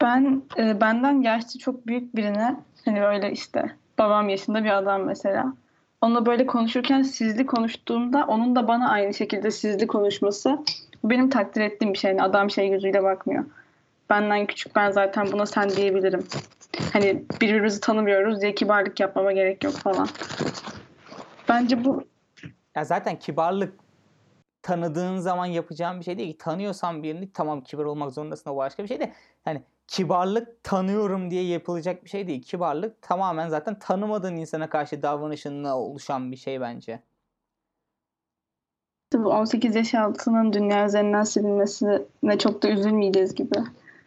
ben 0.00 0.42
e, 0.58 0.80
benden 0.80 1.22
yaşça 1.22 1.58
çok 1.58 1.86
büyük 1.86 2.16
birine 2.16 2.56
hani 2.84 3.00
böyle 3.00 3.32
işte 3.32 3.76
babam 3.98 4.28
yaşında 4.28 4.64
bir 4.64 4.78
adam 4.78 5.02
mesela. 5.02 5.54
Onunla 6.00 6.26
böyle 6.26 6.46
konuşurken 6.46 7.02
sizli 7.02 7.46
konuştuğumda 7.46 8.24
onun 8.28 8.56
da 8.56 8.68
bana 8.68 8.90
aynı 8.90 9.14
şekilde 9.14 9.50
sizli 9.50 9.86
konuşması 9.86 10.58
bu 11.04 11.10
benim 11.10 11.30
takdir 11.30 11.60
ettiğim 11.60 11.92
bir 11.92 11.98
şey. 11.98 12.10
Yani 12.10 12.22
adam 12.22 12.50
şey 12.50 12.68
gözüyle 12.68 13.02
bakmıyor. 13.02 13.44
Benden 14.10 14.46
küçük 14.46 14.76
ben 14.76 14.90
zaten 14.90 15.32
buna 15.32 15.46
sen 15.46 15.70
diyebilirim. 15.70 16.26
Hani 16.92 17.22
birbirimizi 17.40 17.80
tanımıyoruz 17.80 18.40
diye 18.40 18.54
kibarlık 18.54 19.00
yapmama 19.00 19.32
gerek 19.32 19.64
yok 19.64 19.74
falan. 19.74 20.08
Bence 21.48 21.84
bu 21.84 22.04
Ya 22.76 22.84
zaten 22.84 23.18
kibarlık 23.18 23.74
tanıdığın 24.62 25.16
zaman 25.16 25.46
yapacağın 25.46 26.00
bir 26.00 26.04
şey 26.04 26.18
değil. 26.18 26.38
Tanıyorsan 26.38 27.02
birini 27.02 27.32
tamam 27.32 27.60
kibar 27.60 27.84
olmak 27.84 28.12
zorundasın 28.12 28.50
o 28.50 28.56
başka 28.56 28.82
bir 28.82 28.88
şey 28.88 29.00
de 29.00 29.12
yani 29.46 29.62
kibarlık 29.86 30.64
tanıyorum 30.64 31.30
diye 31.30 31.44
yapılacak 31.44 32.04
bir 32.04 32.10
şey 32.10 32.26
değil. 32.28 32.42
Kibarlık 32.42 33.02
tamamen 33.02 33.48
zaten 33.48 33.78
tanımadığın 33.78 34.36
insana 34.36 34.70
karşı 34.70 35.02
davranışınla 35.02 35.76
oluşan 35.78 36.32
bir 36.32 36.36
şey 36.36 36.60
bence. 36.60 37.02
bu 39.14 39.28
18 39.28 39.76
yaş 39.76 39.94
altının 39.94 40.52
dünya 40.52 40.86
üzerinden 40.86 41.22
silinmesine 41.22 42.38
çok 42.38 42.62
da 42.62 42.68
üzülmeyeceğiz 42.68 43.34
gibi. 43.34 43.58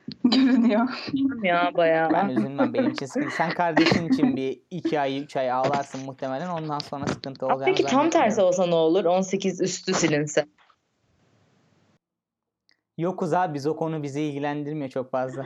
görünüyor. 0.23 0.89
ya 1.43 1.71
bayağı. 1.77 2.13
Ben 2.13 2.29
üzülmem 2.29 2.73
benim 2.73 2.91
için 2.91 3.05
sıkıntı. 3.05 3.35
Sen 3.35 3.49
kardeşin 3.49 4.09
için 4.09 4.35
bir 4.35 4.61
iki 4.71 4.99
ay, 4.99 5.19
üç 5.19 5.37
ay 5.37 5.51
ağlarsın 5.51 6.05
muhtemelen. 6.05 6.49
Ondan 6.49 6.79
sonra 6.79 7.07
sıkıntı 7.07 7.45
Ama 7.45 7.55
olacağını 7.55 7.75
Peki 7.75 7.89
tam 7.89 8.09
tersi 8.09 8.41
olsa 8.41 8.65
ne 8.65 8.75
olur? 8.75 9.05
18 9.05 9.61
üstü 9.61 9.93
silinse. 9.93 10.45
Yokuz 12.97 13.33
abi 13.33 13.53
biz 13.53 13.67
o 13.67 13.75
konu 13.75 14.03
bizi 14.03 14.21
ilgilendirmiyor 14.21 14.89
çok 14.89 15.11
fazla. 15.11 15.45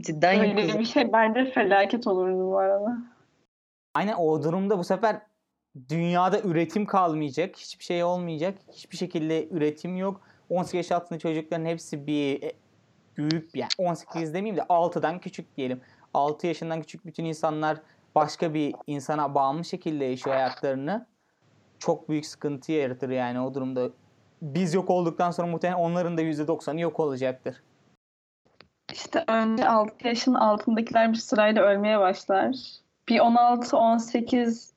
Cidden 0.00 0.40
Öyle 0.40 0.60
yokuz. 0.60 0.78
bir 0.78 0.84
şey 0.84 1.12
bence 1.12 1.50
felaket 1.50 2.06
olurdu 2.06 2.50
bu 2.50 2.58
arada. 2.58 2.98
Aynen 3.94 4.14
o 4.14 4.42
durumda 4.42 4.78
bu 4.78 4.84
sefer 4.84 5.20
dünyada 5.88 6.40
üretim 6.40 6.86
kalmayacak. 6.86 7.56
Hiçbir 7.56 7.84
şey 7.84 8.04
olmayacak. 8.04 8.58
Hiçbir 8.72 8.96
şekilde 8.96 9.48
üretim 9.48 9.96
yok. 9.96 10.20
18 10.50 10.74
yaş 10.74 10.92
altında 10.92 11.18
çocukların 11.18 11.64
hepsi 11.64 12.06
bir 12.06 12.52
büyük 13.16 13.54
yani 13.54 13.68
18 13.78 14.34
demeyeyim 14.34 14.56
de 14.56 14.66
6'dan 14.66 15.18
küçük 15.18 15.56
diyelim. 15.56 15.80
6 16.14 16.46
yaşından 16.46 16.80
küçük 16.80 17.06
bütün 17.06 17.24
insanlar 17.24 17.78
başka 18.14 18.54
bir 18.54 18.74
insana 18.86 19.34
bağımlı 19.34 19.64
şekilde 19.64 20.04
yaşıyor 20.04 20.36
hayatlarını. 20.36 21.06
Çok 21.78 22.08
büyük 22.08 22.26
sıkıntı 22.26 22.72
yaratır 22.72 23.10
yani 23.10 23.40
o 23.40 23.54
durumda. 23.54 23.90
Biz 24.42 24.74
yok 24.74 24.90
olduktan 24.90 25.30
sonra 25.30 25.48
muhtemelen 25.48 25.78
onların 25.78 26.16
da 26.16 26.22
%90'ı 26.22 26.80
yok 26.80 27.00
olacaktır. 27.00 27.62
İşte 28.92 29.24
önce 29.28 29.68
6 29.68 30.08
yaşın 30.08 30.34
altındakiler 30.34 31.12
bir 31.12 31.18
sırayla 31.18 31.62
ölmeye 31.62 32.00
başlar. 32.00 32.56
Bir 33.08 33.20
16, 33.20 33.76
18, 33.76 34.74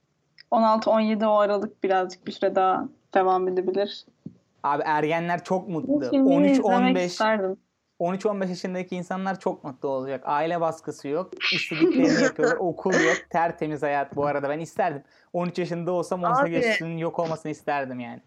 16, 0.52 0.92
17 0.92 1.26
o 1.26 1.38
aralık 1.38 1.84
birazcık 1.84 2.28
bir 2.28 2.32
süre 2.32 2.56
daha 2.56 2.90
devam 3.14 3.48
edebilir. 3.48 4.06
Abi 4.64 4.84
ergenler 4.86 5.44
çok 5.44 5.70
mutlu. 5.70 5.88
Bu 5.88 6.02
filmi 6.02 6.52
izlemek 6.52 6.98
13-15 6.98 7.06
isterdim. 7.06 7.58
13-15 8.00 8.50
yaşındaki 8.50 8.96
insanlar 8.96 9.40
çok 9.40 9.64
mutlu 9.64 9.90
olacak. 9.90 10.24
Aile 10.26 10.62
baskısı 10.62 11.08
yok. 11.08 11.34
istediklerini 11.54 12.24
yapıyorlar. 12.24 12.58
Okul 12.60 12.94
yok. 12.94 13.18
Tertemiz 13.30 13.84
hayat 13.84 14.16
bu 14.16 14.26
arada. 14.26 14.50
Ben 14.50 14.60
isterdim. 14.60 15.04
13 15.34 15.60
yaşında 15.60 15.92
olsam 15.92 16.24
18 16.24 16.44
Abi. 16.44 16.66
yaşının 16.66 16.98
yok 16.98 17.20
olmasını 17.20 17.52
isterdim 17.52 18.00
yani. 18.00 18.22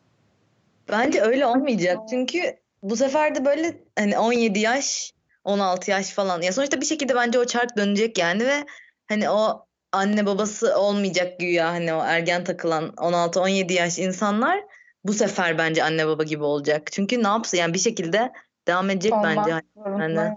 Bence 0.89 1.21
öyle 1.23 1.47
olmayacak. 1.47 1.99
Çünkü 2.11 2.57
bu 2.83 2.97
sefer 2.97 3.35
de 3.35 3.45
böyle 3.45 3.81
hani 3.99 4.19
17 4.19 4.59
yaş, 4.59 5.13
16 5.45 5.91
yaş 5.91 6.11
falan. 6.11 6.43
Ya 6.43 6.53
sonuçta 6.53 6.81
bir 6.81 6.87
şekilde 6.87 7.15
bence 7.15 7.39
o 7.39 7.45
çark 7.45 7.77
dönecek 7.77 8.19
yani 8.19 8.47
ve 8.47 8.65
hani 9.09 9.31
o 9.31 9.67
anne 9.93 10.27
babası 10.27 10.79
olmayacak 10.79 11.41
güya 11.41 11.69
hani 11.69 11.95
o 11.95 12.03
ergen 12.03 12.45
takılan 12.45 12.89
16-17 12.89 13.73
yaş 13.73 13.99
insanlar 13.99 14.61
bu 15.05 15.13
sefer 15.13 15.59
bence 15.59 15.85
anne 15.85 16.07
baba 16.07 16.23
gibi 16.23 16.43
olacak. 16.43 16.93
Çünkü 16.93 17.23
ne 17.23 17.29
yapsın 17.29 17.59
yani 17.59 17.75
bir 17.75 17.79
şekilde 17.79 18.33
devam 18.71 18.91
edecek 18.91 19.13
Olmak 19.13 19.37
bence. 19.37 19.51
yani. 19.51 20.37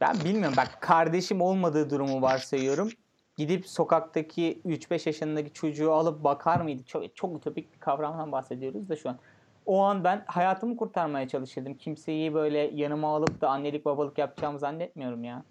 Ben 0.00 0.24
bilmiyorum. 0.24 0.54
Bak 0.56 0.78
kardeşim 0.80 1.40
olmadığı 1.40 1.90
durumu 1.90 2.22
varsayıyorum. 2.22 2.90
Gidip 3.36 3.68
sokaktaki 3.68 4.60
3-5 4.66 5.08
yaşındaki 5.08 5.52
çocuğu 5.52 5.92
alıp 5.92 6.24
bakar 6.24 6.60
mıydı? 6.60 6.82
Çok, 6.86 7.16
çok 7.16 7.36
ütopik 7.36 7.74
bir 7.74 7.80
kavramdan 7.80 8.32
bahsediyoruz 8.32 8.88
da 8.88 8.96
şu 8.96 9.08
an. 9.08 9.18
O 9.66 9.80
an 9.82 10.04
ben 10.04 10.24
hayatımı 10.26 10.76
kurtarmaya 10.76 11.28
çalışırdım. 11.28 11.74
Kimseyi 11.74 12.34
böyle 12.34 12.58
yanıma 12.58 13.16
alıp 13.16 13.40
da 13.40 13.48
annelik 13.48 13.84
babalık 13.84 14.18
yapacağımı 14.18 14.58
zannetmiyorum 14.58 15.24
ya. 15.24 15.42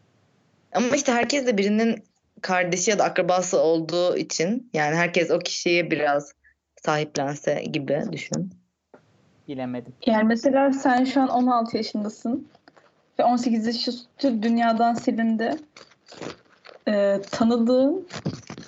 Ama 0.74 0.96
işte 0.96 1.12
herkes 1.12 1.48
de 1.48 1.58
birinin 1.58 2.04
kardeşi 2.42 2.92
ya 2.92 3.00
da 3.00 3.04
akrabası 3.04 3.60
olduğu 3.60 4.18
için 4.18 4.70
yani 4.74 4.96
herkes 4.96 5.32
o 5.32 5.40
kişiye 5.40 5.92
biraz 5.92 6.34
sahiplense 6.82 7.64
gibi 7.64 8.04
düşün. 8.12 8.61
Bilemedim. 9.52 9.94
Yani 10.06 10.24
mesela 10.24 10.74
sen 10.74 11.04
şu 11.04 11.22
an 11.22 11.28
16 11.28 11.78
yaşındasın 11.78 12.48
ve 13.20 13.24
18 13.24 13.68
yaş 13.68 13.88
üstü 13.88 14.44
dünyadan 14.44 14.94
silindi. 14.94 15.56
Ee, 16.88 17.20
tanıdığın 17.32 18.08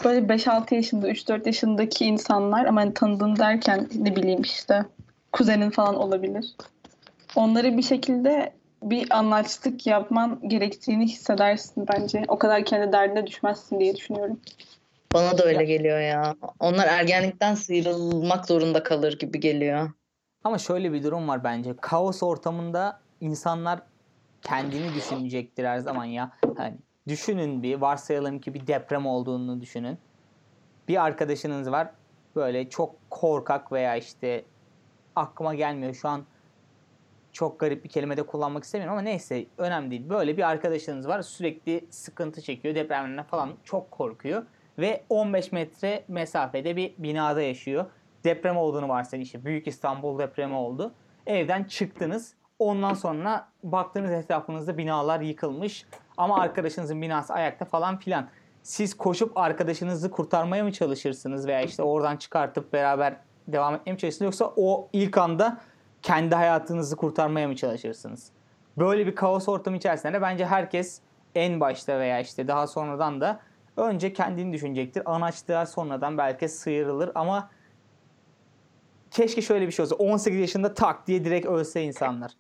böyle 0.04 0.20
5-6 0.28 0.76
yaşında, 0.76 1.10
3-4 1.10 1.46
yaşındaki 1.46 2.06
insanlar 2.06 2.66
ama 2.66 2.82
hani 2.82 2.94
tanıdığın 2.94 3.36
derken 3.36 3.88
ne 3.96 4.16
bileyim 4.16 4.42
işte 4.42 4.86
kuzenin 5.32 5.70
falan 5.70 5.96
olabilir. 5.96 6.56
Onları 7.36 7.78
bir 7.78 7.84
şekilde 7.84 8.54
bir 8.84 9.18
anlaştık 9.18 9.88
yapman 9.88 10.40
gerektiğini 10.48 11.06
hissedersin 11.06 11.88
bence. 11.94 12.24
O 12.28 12.38
kadar 12.38 12.66
kendi 12.66 12.94
derdine 12.94 13.28
düşmezsin 13.28 13.80
diye 13.80 13.96
düşünüyorum. 13.96 14.40
Bana 15.14 15.38
da 15.38 15.44
öyle 15.46 15.64
geliyor 15.64 16.00
ya. 16.00 16.36
Onlar 16.60 16.88
ergenlikten 16.88 17.56
sıyrılmak 17.56 18.48
zorunda 18.48 18.84
kalır 18.84 19.20
gibi 19.20 19.40
geliyor. 19.40 19.90
Ama 20.44 20.58
şöyle 20.58 20.94
bir 20.94 21.04
durum 21.04 21.28
var 21.28 21.44
bence. 21.44 21.76
Kaos 21.82 22.24
ortamında 22.24 23.00
insanlar 23.22 23.80
kendini 24.42 24.94
düşünecektir 24.94 25.66
her 25.66 25.80
zaman 25.80 26.06
ya. 26.06 26.32
Hani 26.58 26.78
düşünün 27.08 27.64
bir 27.64 27.76
varsayalım 27.76 28.40
ki 28.40 28.54
bir 28.54 28.68
deprem 28.68 29.06
olduğunu 29.06 29.62
düşünün. 29.62 29.98
Bir 30.88 31.04
arkadaşınız 31.04 31.72
var 31.72 31.92
böyle 32.36 32.70
çok 32.70 32.96
korkak 33.10 33.72
veya 33.72 33.96
işte 33.96 34.46
aklıma 35.16 35.56
gelmiyor 35.56 35.94
şu 35.94 36.10
an 36.10 36.24
çok 37.34 37.60
garip 37.60 37.84
bir 37.84 37.90
kelime 37.90 38.18
de 38.18 38.24
kullanmak 38.24 38.64
istemiyorum 38.64 38.94
ama 38.94 39.02
neyse 39.02 39.46
önemli 39.58 39.92
değil. 39.92 40.10
Böyle 40.10 40.38
bir 40.38 40.50
arkadaşınız 40.50 41.08
var 41.08 41.22
sürekli 41.22 41.86
sıkıntı 41.90 42.42
çekiyor 42.42 42.76
depremlerden 42.76 43.24
falan 43.24 43.54
çok 43.64 43.92
korkuyor 43.92 44.46
ve 44.80 45.04
15 45.10 45.52
metre 45.52 46.04
mesafede 46.08 46.76
bir 46.76 46.94
binada 46.98 47.42
yaşıyor. 47.42 47.86
Deprem 48.24 48.58
olduğunu 48.58 48.90
varsayın 48.90 49.24
işte 49.24 49.46
Büyük 49.46 49.68
İstanbul 49.68 50.20
depremi 50.20 50.56
oldu. 50.56 50.94
Evden 51.28 51.64
çıktınız. 51.64 52.34
Ondan 52.60 52.94
sonra 52.94 53.48
baktığınız 53.64 54.12
etrafınızda 54.12 54.78
binalar 54.78 55.20
yıkılmış 55.20 55.86
ama 56.18 56.40
arkadaşınızın 56.40 57.02
binası 57.02 57.34
ayakta 57.34 57.66
falan 57.66 58.00
filan. 58.00 58.28
Siz 58.64 58.98
koşup 58.98 59.38
arkadaşınızı 59.38 60.12
kurtarmaya 60.12 60.64
mı 60.64 60.72
çalışırsınız 60.72 61.48
veya 61.48 61.62
işte 61.62 61.84
oradan 61.84 62.18
çıkartıp 62.18 62.74
beraber 62.74 63.18
devam 63.48 63.76
etmeye 63.76 63.92
mi 63.92 63.98
çalışırsınız 63.98 64.26
yoksa 64.26 64.54
o 64.56 64.90
ilk 64.94 65.18
anda 65.18 65.58
kendi 66.02 66.36
hayatınızı 66.36 66.96
kurtarmaya 66.96 67.48
mı 67.48 67.56
çalışırsınız? 67.56 68.32
Böyle 68.78 69.08
bir 69.08 69.16
kaos 69.16 69.50
ortamı 69.50 69.78
içerisinde 69.78 70.14
de 70.14 70.22
bence 70.22 70.46
herkes 70.46 71.02
en 71.36 71.60
başta 71.60 72.00
veya 72.00 72.20
işte 72.20 72.48
daha 72.48 72.68
sonradan 72.68 73.22
da 73.22 73.40
önce 73.78 74.14
kendini 74.14 74.54
düşünecektir. 74.54 75.04
Anaçlığa 75.06 75.66
sonradan 75.66 76.18
belki 76.18 76.50
sıyrılır 76.50 77.12
ama 77.16 77.50
keşke 79.14 79.42
şöyle 79.42 79.68
bir 79.68 79.72
şey 79.72 79.84
olsa. 79.84 79.96
18 79.96 80.40
yaşında 80.40 80.74
tak 80.74 81.08
diye 81.08 81.26
direkt 81.26 81.46
ölse 81.46 81.82
insanlar. 81.82 82.32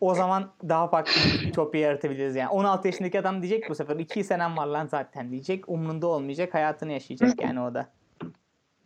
O 0.00 0.14
zaman 0.14 0.50
daha 0.68 0.88
farklı 0.88 1.12
bir 1.12 1.48
ütopya 1.48 1.80
yaratabiliriz 1.80 2.36
yani. 2.36 2.48
16 2.48 2.88
yaşındaki 2.88 3.20
adam 3.20 3.42
diyecek 3.42 3.70
bu 3.70 3.74
sefer 3.74 3.96
2 3.96 4.24
senem 4.24 4.56
var 4.56 4.66
lan 4.66 4.86
zaten 4.86 5.30
diyecek. 5.30 5.68
Umrunda 5.68 6.06
olmayacak 6.06 6.54
hayatını 6.54 6.92
yaşayacak 6.92 7.42
yani 7.42 7.60
o 7.60 7.74
da. 7.74 7.86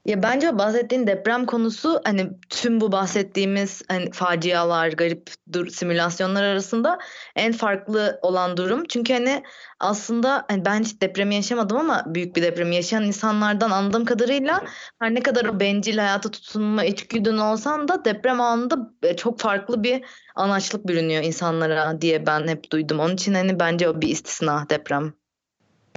Ya 0.05 0.23
bence 0.23 0.59
bahsettiğin 0.59 1.07
deprem 1.07 1.47
konusu 1.47 2.01
hani 2.05 2.31
tüm 2.51 2.81
bu 2.81 2.93
bahsettiğimiz 2.93 3.83
hani 3.88 4.11
facialar, 4.12 4.88
garip 4.88 5.31
dur 5.53 5.67
simülasyonlar 5.69 6.43
arasında 6.43 6.99
en 7.37 7.53
farklı 7.53 8.19
olan 8.23 8.57
durum. 8.57 8.85
Çünkü 8.88 9.12
hani 9.12 9.43
aslında 9.81 10.45
hani 10.49 10.64
ben 10.64 10.81
hiç 10.81 11.01
depremi 11.01 11.35
yaşamadım 11.35 11.77
ama 11.77 12.05
büyük 12.07 12.37
bir 12.37 12.43
depremi 12.43 12.75
yaşayan 12.77 13.03
insanlardan 13.05 13.71
anladığım 13.71 14.05
kadarıyla 14.05 14.64
her 15.01 15.14
ne 15.14 15.23
kadar 15.23 15.45
o 15.45 15.61
bencil 15.61 15.99
hayata 15.99 16.31
tutunma 16.31 16.85
içgüdün 16.85 17.38
olsan 17.38 17.88
da 17.88 18.05
deprem 18.05 18.40
anında 18.40 18.77
e, 19.03 19.17
çok 19.17 19.40
farklı 19.40 19.83
bir 19.83 20.05
anaçlık 20.35 20.88
bürünüyor 20.88 21.23
insanlara 21.23 22.01
diye 22.01 22.27
ben 22.27 22.49
hep 22.49 22.71
duydum. 22.73 23.01
Onun 23.01 23.14
için 23.14 23.35
hani 23.35 23.61
bence 23.61 23.88
o 23.88 24.01
bir 24.01 24.09
istisna 24.09 24.67
deprem. 24.71 25.24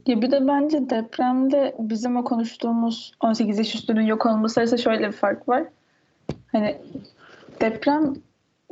Ya 0.08 0.22
bir 0.22 0.32
de 0.32 0.48
bence 0.48 0.90
depremde 0.90 1.76
bizim 1.80 2.18
o 2.18 2.24
konuştuğumuz 2.24 3.12
18 3.20 3.58
yaş 3.58 3.76
üstünün 3.76 4.06
yok 4.06 4.26
olması 4.26 4.60
arasında 4.60 4.82
şöyle 4.82 5.08
bir 5.08 5.12
fark 5.14 5.50
var. 5.50 5.64
Hani 6.52 6.78
deprem 7.62 8.14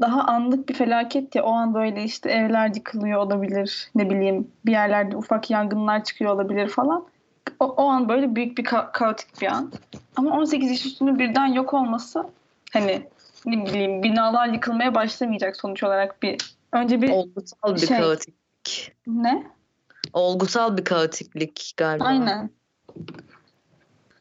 daha 0.01 0.21
anlık 0.21 0.69
bir 0.69 0.73
felaket 0.73 1.35
ya 1.35 1.43
o 1.43 1.51
an 1.51 1.73
böyle 1.73 2.03
işte 2.03 2.29
evler 2.31 2.71
yıkılıyor 2.75 3.19
olabilir 3.19 3.91
ne 3.95 4.09
bileyim 4.09 4.47
bir 4.65 4.71
yerlerde 4.71 5.17
ufak 5.17 5.49
yangınlar 5.51 6.03
çıkıyor 6.03 6.31
olabilir 6.35 6.67
falan. 6.67 7.05
O, 7.59 7.65
o 7.65 7.85
an 7.85 8.09
böyle 8.09 8.35
büyük 8.35 8.57
bir 8.57 8.63
ka- 8.63 8.91
kaotik 8.91 9.41
bir 9.41 9.47
an. 9.47 9.71
Ama 10.15 10.37
18 10.37 10.69
yaş 10.69 10.85
üstünün 10.85 11.19
birden 11.19 11.47
yok 11.47 11.73
olması 11.73 12.25
hani 12.73 13.01
ne 13.45 13.65
bileyim 13.65 14.03
binalar 14.03 14.47
yıkılmaya 14.47 14.95
başlamayacak 14.95 15.55
sonuç 15.55 15.83
olarak 15.83 16.23
bir 16.23 16.37
önce 16.71 17.01
bir 17.01 17.09
Olgusal 17.09 17.75
bir 17.75 17.87
Şey- 17.87 17.97
kaotik. 17.97 18.35
ne? 19.07 19.43
Olgusal 20.13 20.77
bir 20.77 20.83
kaotiklik 20.83 21.73
galiba. 21.77 22.03
Aynen. 22.03 22.49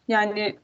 Yani 0.08 0.58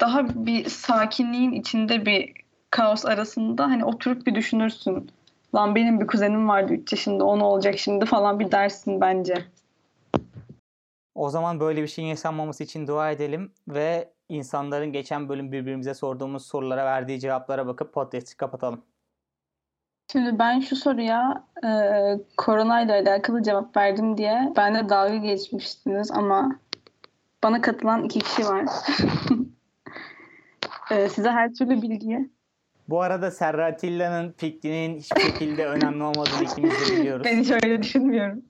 daha 0.00 0.46
bir 0.46 0.68
sakinliğin 0.68 1.52
içinde 1.52 2.06
bir 2.06 2.32
kaos 2.70 3.04
arasında 3.04 3.64
hani 3.64 3.84
oturup 3.84 4.26
bir 4.26 4.34
düşünürsün. 4.34 5.10
Lan 5.54 5.74
benim 5.74 6.00
bir 6.00 6.06
kuzenim 6.06 6.48
vardı 6.48 6.72
3 6.72 6.92
yaşında 6.92 7.24
o 7.24 7.38
ne 7.38 7.44
olacak 7.44 7.78
şimdi 7.78 8.06
falan 8.06 8.40
bir 8.40 8.50
dersin 8.50 9.00
bence. 9.00 9.44
O 11.14 11.30
zaman 11.30 11.60
böyle 11.60 11.82
bir 11.82 11.88
şeyin 11.88 12.08
yaşanmaması 12.08 12.64
için 12.64 12.86
dua 12.86 13.10
edelim 13.10 13.52
ve 13.68 14.12
insanların 14.28 14.92
geçen 14.92 15.28
bölüm 15.28 15.52
birbirimize 15.52 15.94
sorduğumuz 15.94 16.46
sorulara 16.46 16.84
verdiği 16.84 17.20
cevaplara 17.20 17.66
bakıp 17.66 17.94
podcast'i 17.94 18.36
kapatalım. 18.36 18.82
Şimdi 20.12 20.38
ben 20.38 20.60
şu 20.60 20.76
soruya 20.76 21.44
e, 21.64 21.70
koronayla 22.36 22.94
alakalı 22.94 23.42
cevap 23.42 23.76
verdim 23.76 24.18
diye 24.18 24.52
ben 24.56 24.74
de 24.74 24.88
dalga 24.88 25.16
geçmiştiniz 25.16 26.10
ama 26.10 26.56
bana 27.42 27.60
katılan 27.60 28.04
iki 28.04 28.18
kişi 28.18 28.44
var. 28.44 28.64
E, 30.90 31.08
size 31.08 31.30
her 31.30 31.54
türlü 31.54 31.82
bilgiyi 31.82 32.30
Bu 32.88 33.02
arada 33.02 33.30
Serratilla'nın 33.30 34.32
fikrinin 34.32 34.98
hiçbir 34.98 35.20
şekilde 35.20 35.66
önemli 35.66 36.02
olmadığını 36.02 36.44
ikimiz 36.44 36.72
de 36.72 36.96
biliyoruz. 36.96 37.26
Ben 37.26 37.40
hiç 37.40 37.50
öyle 37.50 37.82
düşünmüyorum. 37.82 38.42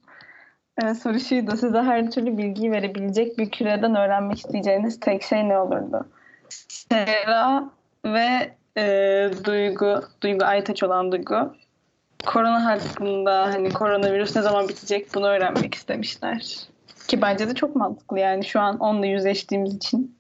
Ee, 0.83 0.95
soru 0.95 1.21
şuydu. 1.21 1.57
Size 1.57 1.83
her 1.83 2.11
türlü 2.11 2.39
bilgiyi 2.39 2.73
verebilecek 2.73 3.39
bir 3.39 3.51
küreden 3.51 3.95
öğrenmek 3.95 4.39
isteyeceğiniz 4.39 5.01
tek 5.01 5.23
şey 5.23 5.49
ne 5.49 5.59
olurdu? 5.59 6.09
Sera 6.49 7.71
ve 8.05 8.58
e, 8.79 9.31
Duygu, 9.45 10.03
Duygu 10.23 10.45
Aytaç 10.45 10.83
olan 10.83 11.13
Duygu. 11.13 11.57
Korona 12.27 12.65
hakkında 12.65 13.47
hani 13.47 13.73
koronavirüs 13.73 14.37
ne 14.37 14.43
zaman 14.43 14.69
bitecek 14.69 15.15
bunu 15.15 15.27
öğrenmek 15.27 15.75
istemişler. 15.75 16.69
Ki 17.09 17.23
bence 17.23 17.49
de 17.49 17.55
çok 17.55 17.77
mantıklı 17.77 18.19
yani 18.19 18.45
şu 18.45 18.61
an 18.61 18.79
onunla 18.79 19.07
yüzleştiğimiz 19.07 19.75
için. 19.75 20.19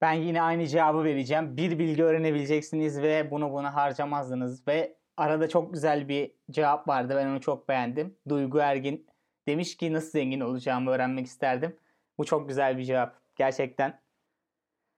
Ben 0.00 0.12
yine 0.12 0.42
aynı 0.42 0.66
cevabı 0.66 1.04
vereceğim. 1.04 1.56
Bir 1.56 1.78
bilgi 1.78 2.04
öğrenebileceksiniz 2.04 3.02
ve 3.02 3.30
bunu 3.30 3.52
buna 3.52 3.74
harcamazdınız 3.74 4.68
ve 4.68 4.96
arada 5.16 5.48
çok 5.48 5.74
güzel 5.74 6.08
bir 6.08 6.32
cevap 6.50 6.88
vardı. 6.88 7.14
Ben 7.16 7.26
onu 7.26 7.40
çok 7.40 7.68
beğendim. 7.68 8.16
Duygu 8.28 8.58
Ergin 8.58 9.06
demiş 9.48 9.76
ki 9.76 9.92
nasıl 9.92 10.10
zengin 10.10 10.40
olacağımı 10.40 10.90
öğrenmek 10.90 11.26
isterdim. 11.26 11.76
Bu 12.18 12.24
çok 12.24 12.48
güzel 12.48 12.78
bir 12.78 12.84
cevap. 12.84 13.20
Gerçekten. 13.36 14.00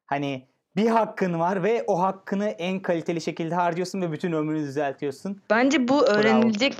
Hani 0.06 0.48
bir 0.76 0.86
hakkın 0.86 1.40
var 1.40 1.62
ve 1.62 1.84
o 1.86 2.00
hakkını 2.02 2.48
en 2.48 2.80
kaliteli 2.80 3.20
şekilde 3.20 3.54
harcıyorsun 3.54 4.02
ve 4.02 4.12
bütün 4.12 4.32
ömrünü 4.32 4.62
düzeltiyorsun. 4.62 5.42
Bence 5.50 5.88
bu 5.88 6.06
öğrenilecek 6.06 6.74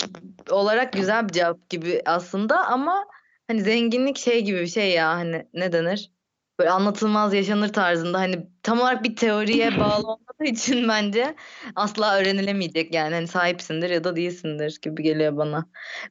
olarak 0.51 0.93
güzel 0.93 1.29
bir 1.29 1.33
cevap 1.33 1.71
gibi 1.71 2.03
aslında 2.07 2.67
ama 2.67 3.05
hani 3.49 3.63
zenginlik 3.63 4.19
şey 4.19 4.45
gibi 4.45 4.61
bir 4.61 4.67
şey 4.67 4.91
ya 4.91 5.09
hani 5.09 5.47
ne 5.55 5.73
denir? 5.73 6.11
Böyle 6.59 6.71
anlatılmaz 6.71 7.35
yaşanır 7.35 7.73
tarzında 7.73 8.19
hani 8.19 8.47
tam 8.63 8.81
olarak 8.81 9.05
bir 9.05 9.17
teoriye 9.17 9.71
bağlı 9.81 10.07
olmadığı 10.07 10.45
için 10.45 10.89
bence 10.89 11.35
asla 11.77 12.17
öğrenilemeyecek 12.17 12.95
yani 12.95 13.15
hani 13.15 13.29
sahipsindir 13.29 13.91
ya 13.91 14.05
da 14.05 14.17
değilsindir 14.17 14.79
gibi 14.83 15.03
geliyor 15.03 15.37
bana. 15.37 15.67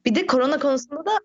Bir 0.06 0.14
de 0.14 0.26
korona 0.26 0.58
konusunda 0.58 1.06
da 1.06 1.18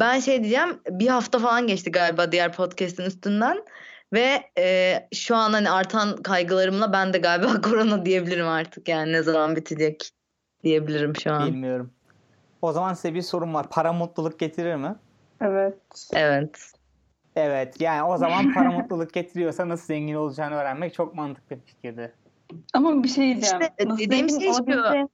ben 0.00 0.20
şey 0.20 0.42
diyeceğim 0.42 0.80
bir 0.90 1.08
hafta 1.08 1.38
falan 1.38 1.66
geçti 1.66 1.90
galiba 1.90 2.32
diğer 2.32 2.52
podcast'in 2.52 3.04
üstünden 3.04 3.64
ve 4.12 4.50
e, 4.58 4.94
şu 5.14 5.36
an 5.36 5.52
hani 5.52 5.70
artan 5.70 6.16
kaygılarımla 6.16 6.92
ben 6.92 7.12
de 7.12 7.18
galiba 7.18 7.60
korona 7.62 8.04
diyebilirim 8.04 8.48
artık 8.48 8.88
yani 8.88 9.12
ne 9.12 9.22
zaman 9.22 9.56
bitecek 9.56 10.10
diyebilirim 10.64 11.16
şu 11.16 11.32
an. 11.32 11.46
Bilmiyorum. 11.46 11.90
O 12.62 12.72
zaman 12.72 12.94
size 12.94 13.14
bir 13.14 13.22
sorum 13.22 13.54
var. 13.54 13.70
Para 13.70 13.92
mutluluk 13.92 14.38
getirir 14.38 14.74
mi? 14.74 14.94
Evet. 15.40 16.08
Evet. 16.14 16.72
Evet. 17.36 17.80
Yani 17.80 18.02
o 18.02 18.16
zaman 18.16 18.54
para 18.54 18.70
mutluluk 18.70 19.14
getiriyorsa 19.14 19.68
nasıl 19.68 19.86
zengin 19.86 20.14
olacağını 20.14 20.54
öğrenmek 20.54 20.94
çok 20.94 21.14
mantıklı 21.14 21.56
bir 21.56 21.62
fikirdi. 21.62 22.12
Ama 22.74 23.04
bir 23.04 23.08
şey 23.08 23.24
diyeceğim. 23.24 23.60
İşte 23.60 23.88
Nasıl 23.88 24.04
dediğim 24.04 24.28
şey 24.28 24.52
şu. 24.52 25.08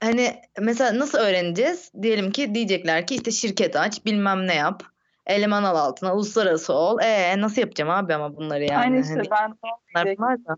Hani 0.00 0.40
mesela 0.60 0.98
nasıl 0.98 1.18
öğreneceğiz? 1.18 1.92
Diyelim 2.02 2.30
ki 2.30 2.54
diyecekler 2.54 3.06
ki 3.06 3.14
işte 3.14 3.30
şirket 3.30 3.76
aç, 3.76 4.04
bilmem 4.04 4.46
ne 4.46 4.54
yap. 4.54 4.82
Eleman 5.26 5.64
al 5.64 5.76
altına, 5.76 6.14
uluslararası 6.14 6.72
ol. 6.72 6.98
E 7.02 7.40
nasıl 7.40 7.60
yapacağım 7.60 7.90
abi 7.90 8.14
ama 8.14 8.36
bunları 8.36 8.64
yani? 8.64 8.76
Aynı 8.76 9.00
işte 9.00 9.22
Hani 9.30 9.54
ben 9.94 10.06
de 10.06 10.16
bunlar 10.18 10.38
da. 10.44 10.56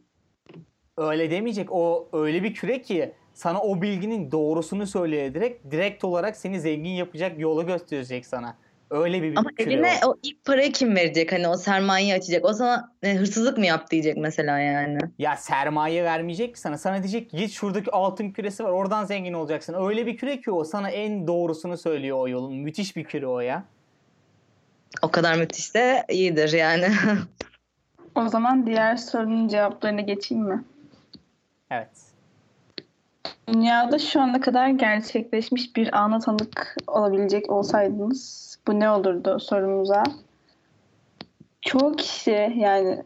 Öyle 0.97 1.31
demeyecek. 1.31 1.73
O 1.73 2.09
öyle 2.13 2.43
bir 2.43 2.55
küre 2.55 2.83
ki 2.83 3.13
sana 3.35 3.61
o 3.63 3.83
bilginin 3.83 4.33
doğrusunu 4.33 4.87
söyleyerek 4.87 5.71
direkt 5.71 6.05
olarak 6.05 6.37
seni 6.37 6.61
zengin 6.61 6.91
yapacak 6.91 7.39
yolu 7.39 7.67
gösterecek 7.67 8.27
sana. 8.27 8.57
Öyle 8.91 9.23
bir 9.23 9.37
Ama 9.37 9.51
küre 9.51 9.73
eline 9.73 9.93
o. 10.05 10.11
o 10.11 10.15
ilk 10.23 10.45
parayı 10.45 10.73
kim 10.73 10.97
verecek? 10.97 11.33
Hani 11.33 11.49
o 11.49 11.57
sermayeyi 11.57 12.15
açacak. 12.15 12.45
O 12.45 12.53
sana 12.53 12.93
e, 13.03 13.15
hırsızlık 13.15 13.59
mı 13.59 13.67
yap 13.67 13.91
diyecek 13.91 14.17
mesela 14.17 14.59
yani. 14.59 14.99
Ya 15.19 15.37
sermaye 15.37 16.05
vermeyecek 16.05 16.55
ki 16.55 16.61
sana. 16.61 16.79
Sana 16.79 17.03
diyecek 17.03 17.31
ki 17.31 17.37
git 17.37 17.51
şuradaki 17.51 17.91
altın 17.91 18.31
küresi 18.31 18.65
var 18.65 18.71
oradan 18.71 19.05
zengin 19.05 19.33
olacaksın. 19.33 19.77
Öyle 19.89 20.07
bir 20.07 20.17
küre 20.17 20.41
ki 20.41 20.51
o 20.51 20.65
sana 20.65 20.91
en 20.91 21.27
doğrusunu 21.27 21.77
söylüyor 21.77 22.19
o 22.19 22.29
yolun. 22.29 22.57
Müthiş 22.57 22.97
bir 22.97 23.05
küre 23.05 23.27
o 23.27 23.41
ya. 23.41 23.65
O 25.03 25.11
kadar 25.11 25.37
müthiş 25.39 25.75
de 25.75 26.05
iyidir 26.09 26.53
yani. 26.53 26.89
O 28.15 28.29
zaman 28.29 28.67
diğer 28.67 28.97
sorunun 28.97 29.49
cevaplarına 29.49 30.01
geçeyim 30.01 30.45
mi? 30.45 30.65
Evet. 31.71 31.89
Dünyada 33.49 33.99
şu 33.99 34.21
ana 34.21 34.41
kadar 34.41 34.69
gerçekleşmiş 34.69 35.77
bir 35.77 35.99
ana 35.99 36.19
tanık 36.19 36.77
olabilecek 36.87 37.51
olsaydınız 37.51 38.59
bu 38.67 38.81
ne 38.81 38.91
olurdu 38.91 39.41
sorumuza? 39.41 40.03
Çoğu 41.63 41.97
kişi 41.97 42.55
yani 42.57 43.05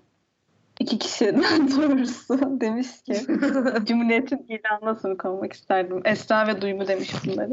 iki 0.80 0.98
kişiden 0.98 1.70
doğrusu 1.76 2.60
demiş 2.60 3.02
ki 3.02 3.14
Cumhuriyet'in 3.84 4.46
ilanına 4.48 5.30
olmak 5.30 5.52
isterdim. 5.52 6.02
Esra 6.04 6.46
ve 6.46 6.60
Duygu 6.60 6.88
demiş 6.88 7.12
bunları. 7.26 7.52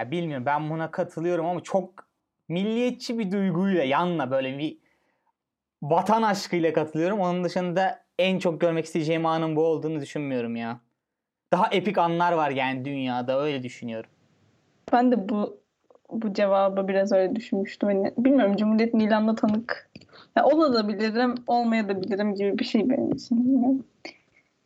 Ya 0.00 0.10
bilmiyorum 0.10 0.46
ben 0.46 0.70
buna 0.70 0.90
katılıyorum 0.90 1.46
ama 1.46 1.62
çok 1.62 2.03
milliyetçi 2.48 3.18
bir 3.18 3.32
duyguyla 3.32 3.84
yanla 3.84 4.30
böyle 4.30 4.58
bir 4.58 4.78
vatan 5.82 6.22
aşkıyla 6.22 6.72
katılıyorum. 6.72 7.20
Onun 7.20 7.44
dışında 7.44 8.04
en 8.18 8.38
çok 8.38 8.60
görmek 8.60 8.84
isteyeceğim 8.84 9.26
anın 9.26 9.56
bu 9.56 9.64
olduğunu 9.64 10.00
düşünmüyorum 10.00 10.56
ya. 10.56 10.80
Daha 11.52 11.68
epik 11.72 11.98
anlar 11.98 12.32
var 12.32 12.50
yani 12.50 12.84
dünyada 12.84 13.42
öyle 13.42 13.62
düşünüyorum. 13.62 14.10
Ben 14.92 15.12
de 15.12 15.28
bu 15.28 15.60
bu 16.10 16.32
cevabı 16.32 16.88
biraz 16.88 17.12
öyle 17.12 17.36
düşünmüştüm. 17.36 17.88
Hani, 17.88 18.12
bilmiyorum 18.18 18.56
Cumhuriyet'in 18.56 18.98
ilanına 18.98 19.34
tanık 19.34 19.90
ya 20.36 20.44
olabilirim, 20.44 21.34
olmayabilirim 21.46 22.34
gibi 22.34 22.58
bir 22.58 22.64
şey 22.64 22.90
benim 22.90 23.12
için. 23.12 23.86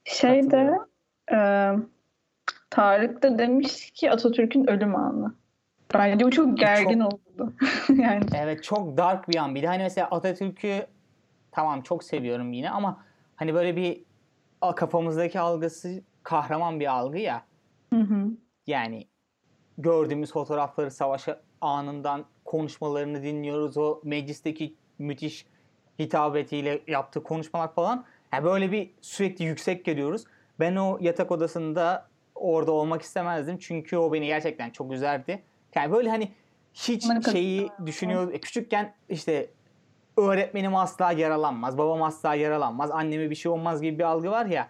Şeyde 0.05 0.73
e, 1.33 1.39
Tarık 2.71 3.23
da 3.23 3.39
demiş 3.39 3.91
ki 3.91 4.11
Atatürk'ün 4.11 4.71
ölüm 4.71 4.97
anı. 4.97 5.35
Bence 5.95 6.25
bu 6.25 6.31
çok 6.31 6.59
gergin 6.59 7.01
oldu. 7.01 7.53
yani 7.89 8.25
Evet 8.35 8.65
çok 8.65 8.97
dark 8.97 9.29
bir 9.29 9.37
an. 9.37 9.55
Bir 9.55 9.63
de 9.63 9.67
hani 9.67 9.83
mesela 9.83 10.09
Atatürk'ü 10.11 10.87
tamam 11.53 11.83
çok 11.83 12.05
seviyorum 12.05 12.53
yine 12.53 12.71
ama 12.71 13.05
hani 13.37 13.55
böyle 13.55 13.77
bir 13.77 14.03
kafamızdaki 14.77 15.41
algısı 15.41 16.03
kahraman 16.23 16.81
bir 16.81 16.87
algı 16.87 17.19
ya. 17.19 17.43
hı 17.93 18.01
hı. 18.01 18.31
Yani 18.67 19.07
gördüğümüz 19.79 20.33
fotoğrafları 20.33 20.91
savaş 20.91 21.29
anından 21.61 22.25
konuşmalarını 22.45 23.23
dinliyoruz. 23.23 23.77
O 23.77 24.01
meclisteki 24.05 24.75
müthiş 24.99 25.47
hitabetiyle 25.99 26.81
yaptığı 26.87 27.23
konuşmalar 27.23 27.75
falan. 27.75 28.05
Yani 28.33 28.45
böyle 28.45 28.73
bir 28.73 28.91
sürekli 29.01 29.45
yüksek 29.45 29.85
geliyoruz. 29.85 30.25
Ben 30.61 30.77
o 30.77 30.99
yatak 31.01 31.31
odasında 31.31 32.09
orada 32.35 32.73
olmak 32.73 33.03
istemezdim. 33.03 33.59
Çünkü 33.59 33.97
o 33.97 34.13
beni 34.13 34.27
gerçekten 34.27 34.71
çok 34.71 34.93
üzerdi. 34.93 35.43
Yani 35.79 35.93
böyle 35.93 36.11
hani 36.11 36.33
hiç 36.75 37.09
kat- 37.09 37.33
şeyi 37.33 37.71
düşünüyor. 37.87 38.33
e, 38.33 38.41
Küçükken 38.41 38.95
işte 39.09 39.51
öğretmenim 40.17 40.77
asla 40.77 41.13
yaralanmaz, 41.13 41.79
babam 41.79 42.03
asla 42.03 42.35
yaralanmaz, 42.35 42.91
anneme 42.91 43.31
bir 43.31 43.35
şey 43.35 43.53
olmaz 43.53 43.83
gibi 43.83 43.99
bir 43.99 44.05
algı 44.05 44.31
var 44.31 44.47
ya. 44.47 44.69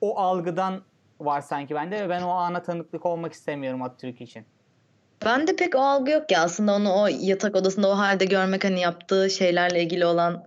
O 0.00 0.18
algıdan 0.18 0.82
var 1.20 1.40
sanki 1.40 1.74
bende 1.74 2.04
ve 2.04 2.08
ben 2.08 2.22
o 2.22 2.30
ana 2.30 2.62
tanıklık 2.62 3.06
olmak 3.06 3.32
istemiyorum 3.32 3.82
Atatürk 3.82 4.20
için. 4.20 4.44
Ben 5.24 5.46
de 5.46 5.56
pek 5.56 5.74
o 5.74 5.78
algı 5.78 6.10
yok 6.10 6.30
ya 6.30 6.42
aslında 6.42 6.74
onu 6.74 6.92
o 7.02 7.06
yatak 7.06 7.56
odasında 7.56 7.88
o 7.88 7.98
halde 7.98 8.24
görmek 8.24 8.64
hani 8.64 8.80
yaptığı 8.80 9.30
şeylerle 9.30 9.82
ilgili 9.82 10.06
olan 10.06 10.44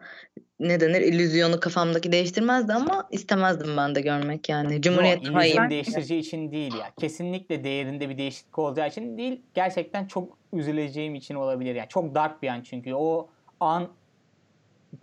ne 0.61 0.79
denir 0.79 1.01
illüzyonu 1.01 1.59
kafamdaki 1.59 2.11
değiştirmezdi 2.11 2.73
ama 2.73 3.07
istemezdim 3.11 3.77
ben 3.77 3.95
de 3.95 4.01
görmek 4.01 4.49
yani. 4.49 4.81
Cumhuriyet 4.81 5.27
Yo, 5.27 5.33
hayır. 5.33 5.51
illüzyon 5.51 5.69
değiştirici 5.69 6.17
için 6.17 6.51
değil 6.51 6.73
ya. 6.75 6.91
Kesinlikle 6.99 7.63
değerinde 7.63 8.09
bir 8.09 8.17
değişiklik 8.17 8.59
olacağı 8.59 8.87
için 8.87 9.17
değil. 9.17 9.41
Gerçekten 9.53 10.05
çok 10.07 10.37
üzüleceğim 10.53 11.15
için 11.15 11.35
olabilir. 11.35 11.75
Yani 11.75 11.89
çok 11.89 12.15
dark 12.15 12.41
bir 12.43 12.47
an 12.47 12.61
çünkü. 12.61 12.93
O 12.93 13.29
an 13.59 13.89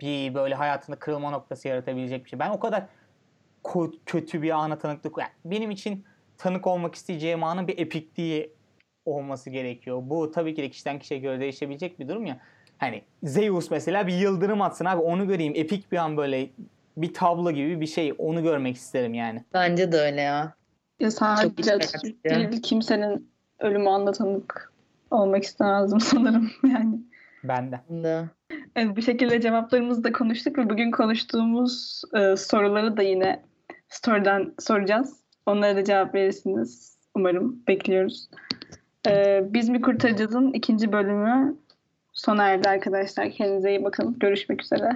bir 0.01 0.33
böyle 0.33 0.55
hayatında 0.55 0.99
kırılma 0.99 1.29
noktası 1.29 1.67
yaratabilecek 1.67 2.25
bir 2.25 2.29
şey. 2.29 2.39
Ben 2.39 2.49
o 2.49 2.59
kadar 2.59 2.85
ko- 3.63 3.97
kötü 4.05 4.41
bir 4.41 4.49
ana 4.49 4.77
tanıklık... 4.77 5.17
Yani 5.17 5.31
benim 5.45 5.71
için 5.71 6.05
tanık 6.37 6.67
olmak 6.67 6.95
isteyeceğim 6.95 7.43
anın 7.43 7.67
bir 7.67 7.77
epikliği 7.77 8.53
olması 9.05 9.49
gerekiyor. 9.49 10.01
Bu 10.03 10.31
tabii 10.31 10.55
ki 10.55 10.63
de 10.63 10.69
kişiden 10.69 10.99
kişiye 10.99 11.19
göre 11.19 11.39
değişebilecek 11.39 11.99
bir 11.99 12.07
durum 12.07 12.25
ya. 12.25 12.39
Hani 12.79 13.01
Zeus 13.23 13.71
mesela 13.71 14.07
bir 14.07 14.13
yıldırım 14.13 14.61
atsın 14.61 14.85
abi 14.85 15.01
onu 15.01 15.27
göreyim. 15.27 15.53
Epik 15.55 15.91
bir 15.91 15.97
an 15.97 16.17
böyle 16.17 16.49
bir 16.97 17.13
tablo 17.13 17.51
gibi 17.51 17.81
bir 17.81 17.87
şey. 17.87 18.13
Onu 18.17 18.43
görmek 18.43 18.75
isterim 18.75 19.13
yani. 19.13 19.43
Bence 19.53 19.91
de 19.91 19.97
öyle 19.97 20.21
ya. 20.21 20.53
Ya 20.99 21.11
sadece 21.11 21.79
değil 22.25 22.61
kimsenin 22.61 23.29
ölümü 23.59 23.89
anla 23.89 24.11
tanık 24.11 24.73
olmak 25.11 25.43
istemezdim 25.43 25.99
sanırım 25.99 26.51
yani. 26.63 26.99
Ben 27.43 27.71
de. 27.71 27.79
Evet, 28.75 28.97
bu 28.97 29.01
şekilde 29.01 29.41
cevaplarımızı 29.41 30.03
da 30.03 30.11
konuştuk 30.11 30.57
ve 30.57 30.69
bugün 30.69 30.91
konuştuğumuz 30.91 32.01
e, 32.13 32.35
soruları 32.35 32.97
da 32.97 33.01
yine 33.01 33.43
story'den 33.89 34.53
soracağız. 34.59 35.19
Onlara 35.45 35.75
da 35.75 35.83
cevap 35.83 36.15
verirsiniz. 36.15 36.97
Umarım. 37.15 37.63
Bekliyoruz. 37.67 38.29
Ee, 39.07 39.43
Biz 39.53 39.69
mi 39.69 39.81
kurtaracağız'ın 39.81 40.53
ikinci 40.53 40.91
bölümü 40.91 41.55
sona 42.19 42.47
erdi 42.47 42.69
arkadaşlar. 42.69 43.31
Kendinize 43.31 43.69
iyi 43.69 43.83
bakın. 43.83 44.19
Görüşmek 44.19 44.63
üzere. 44.63 44.89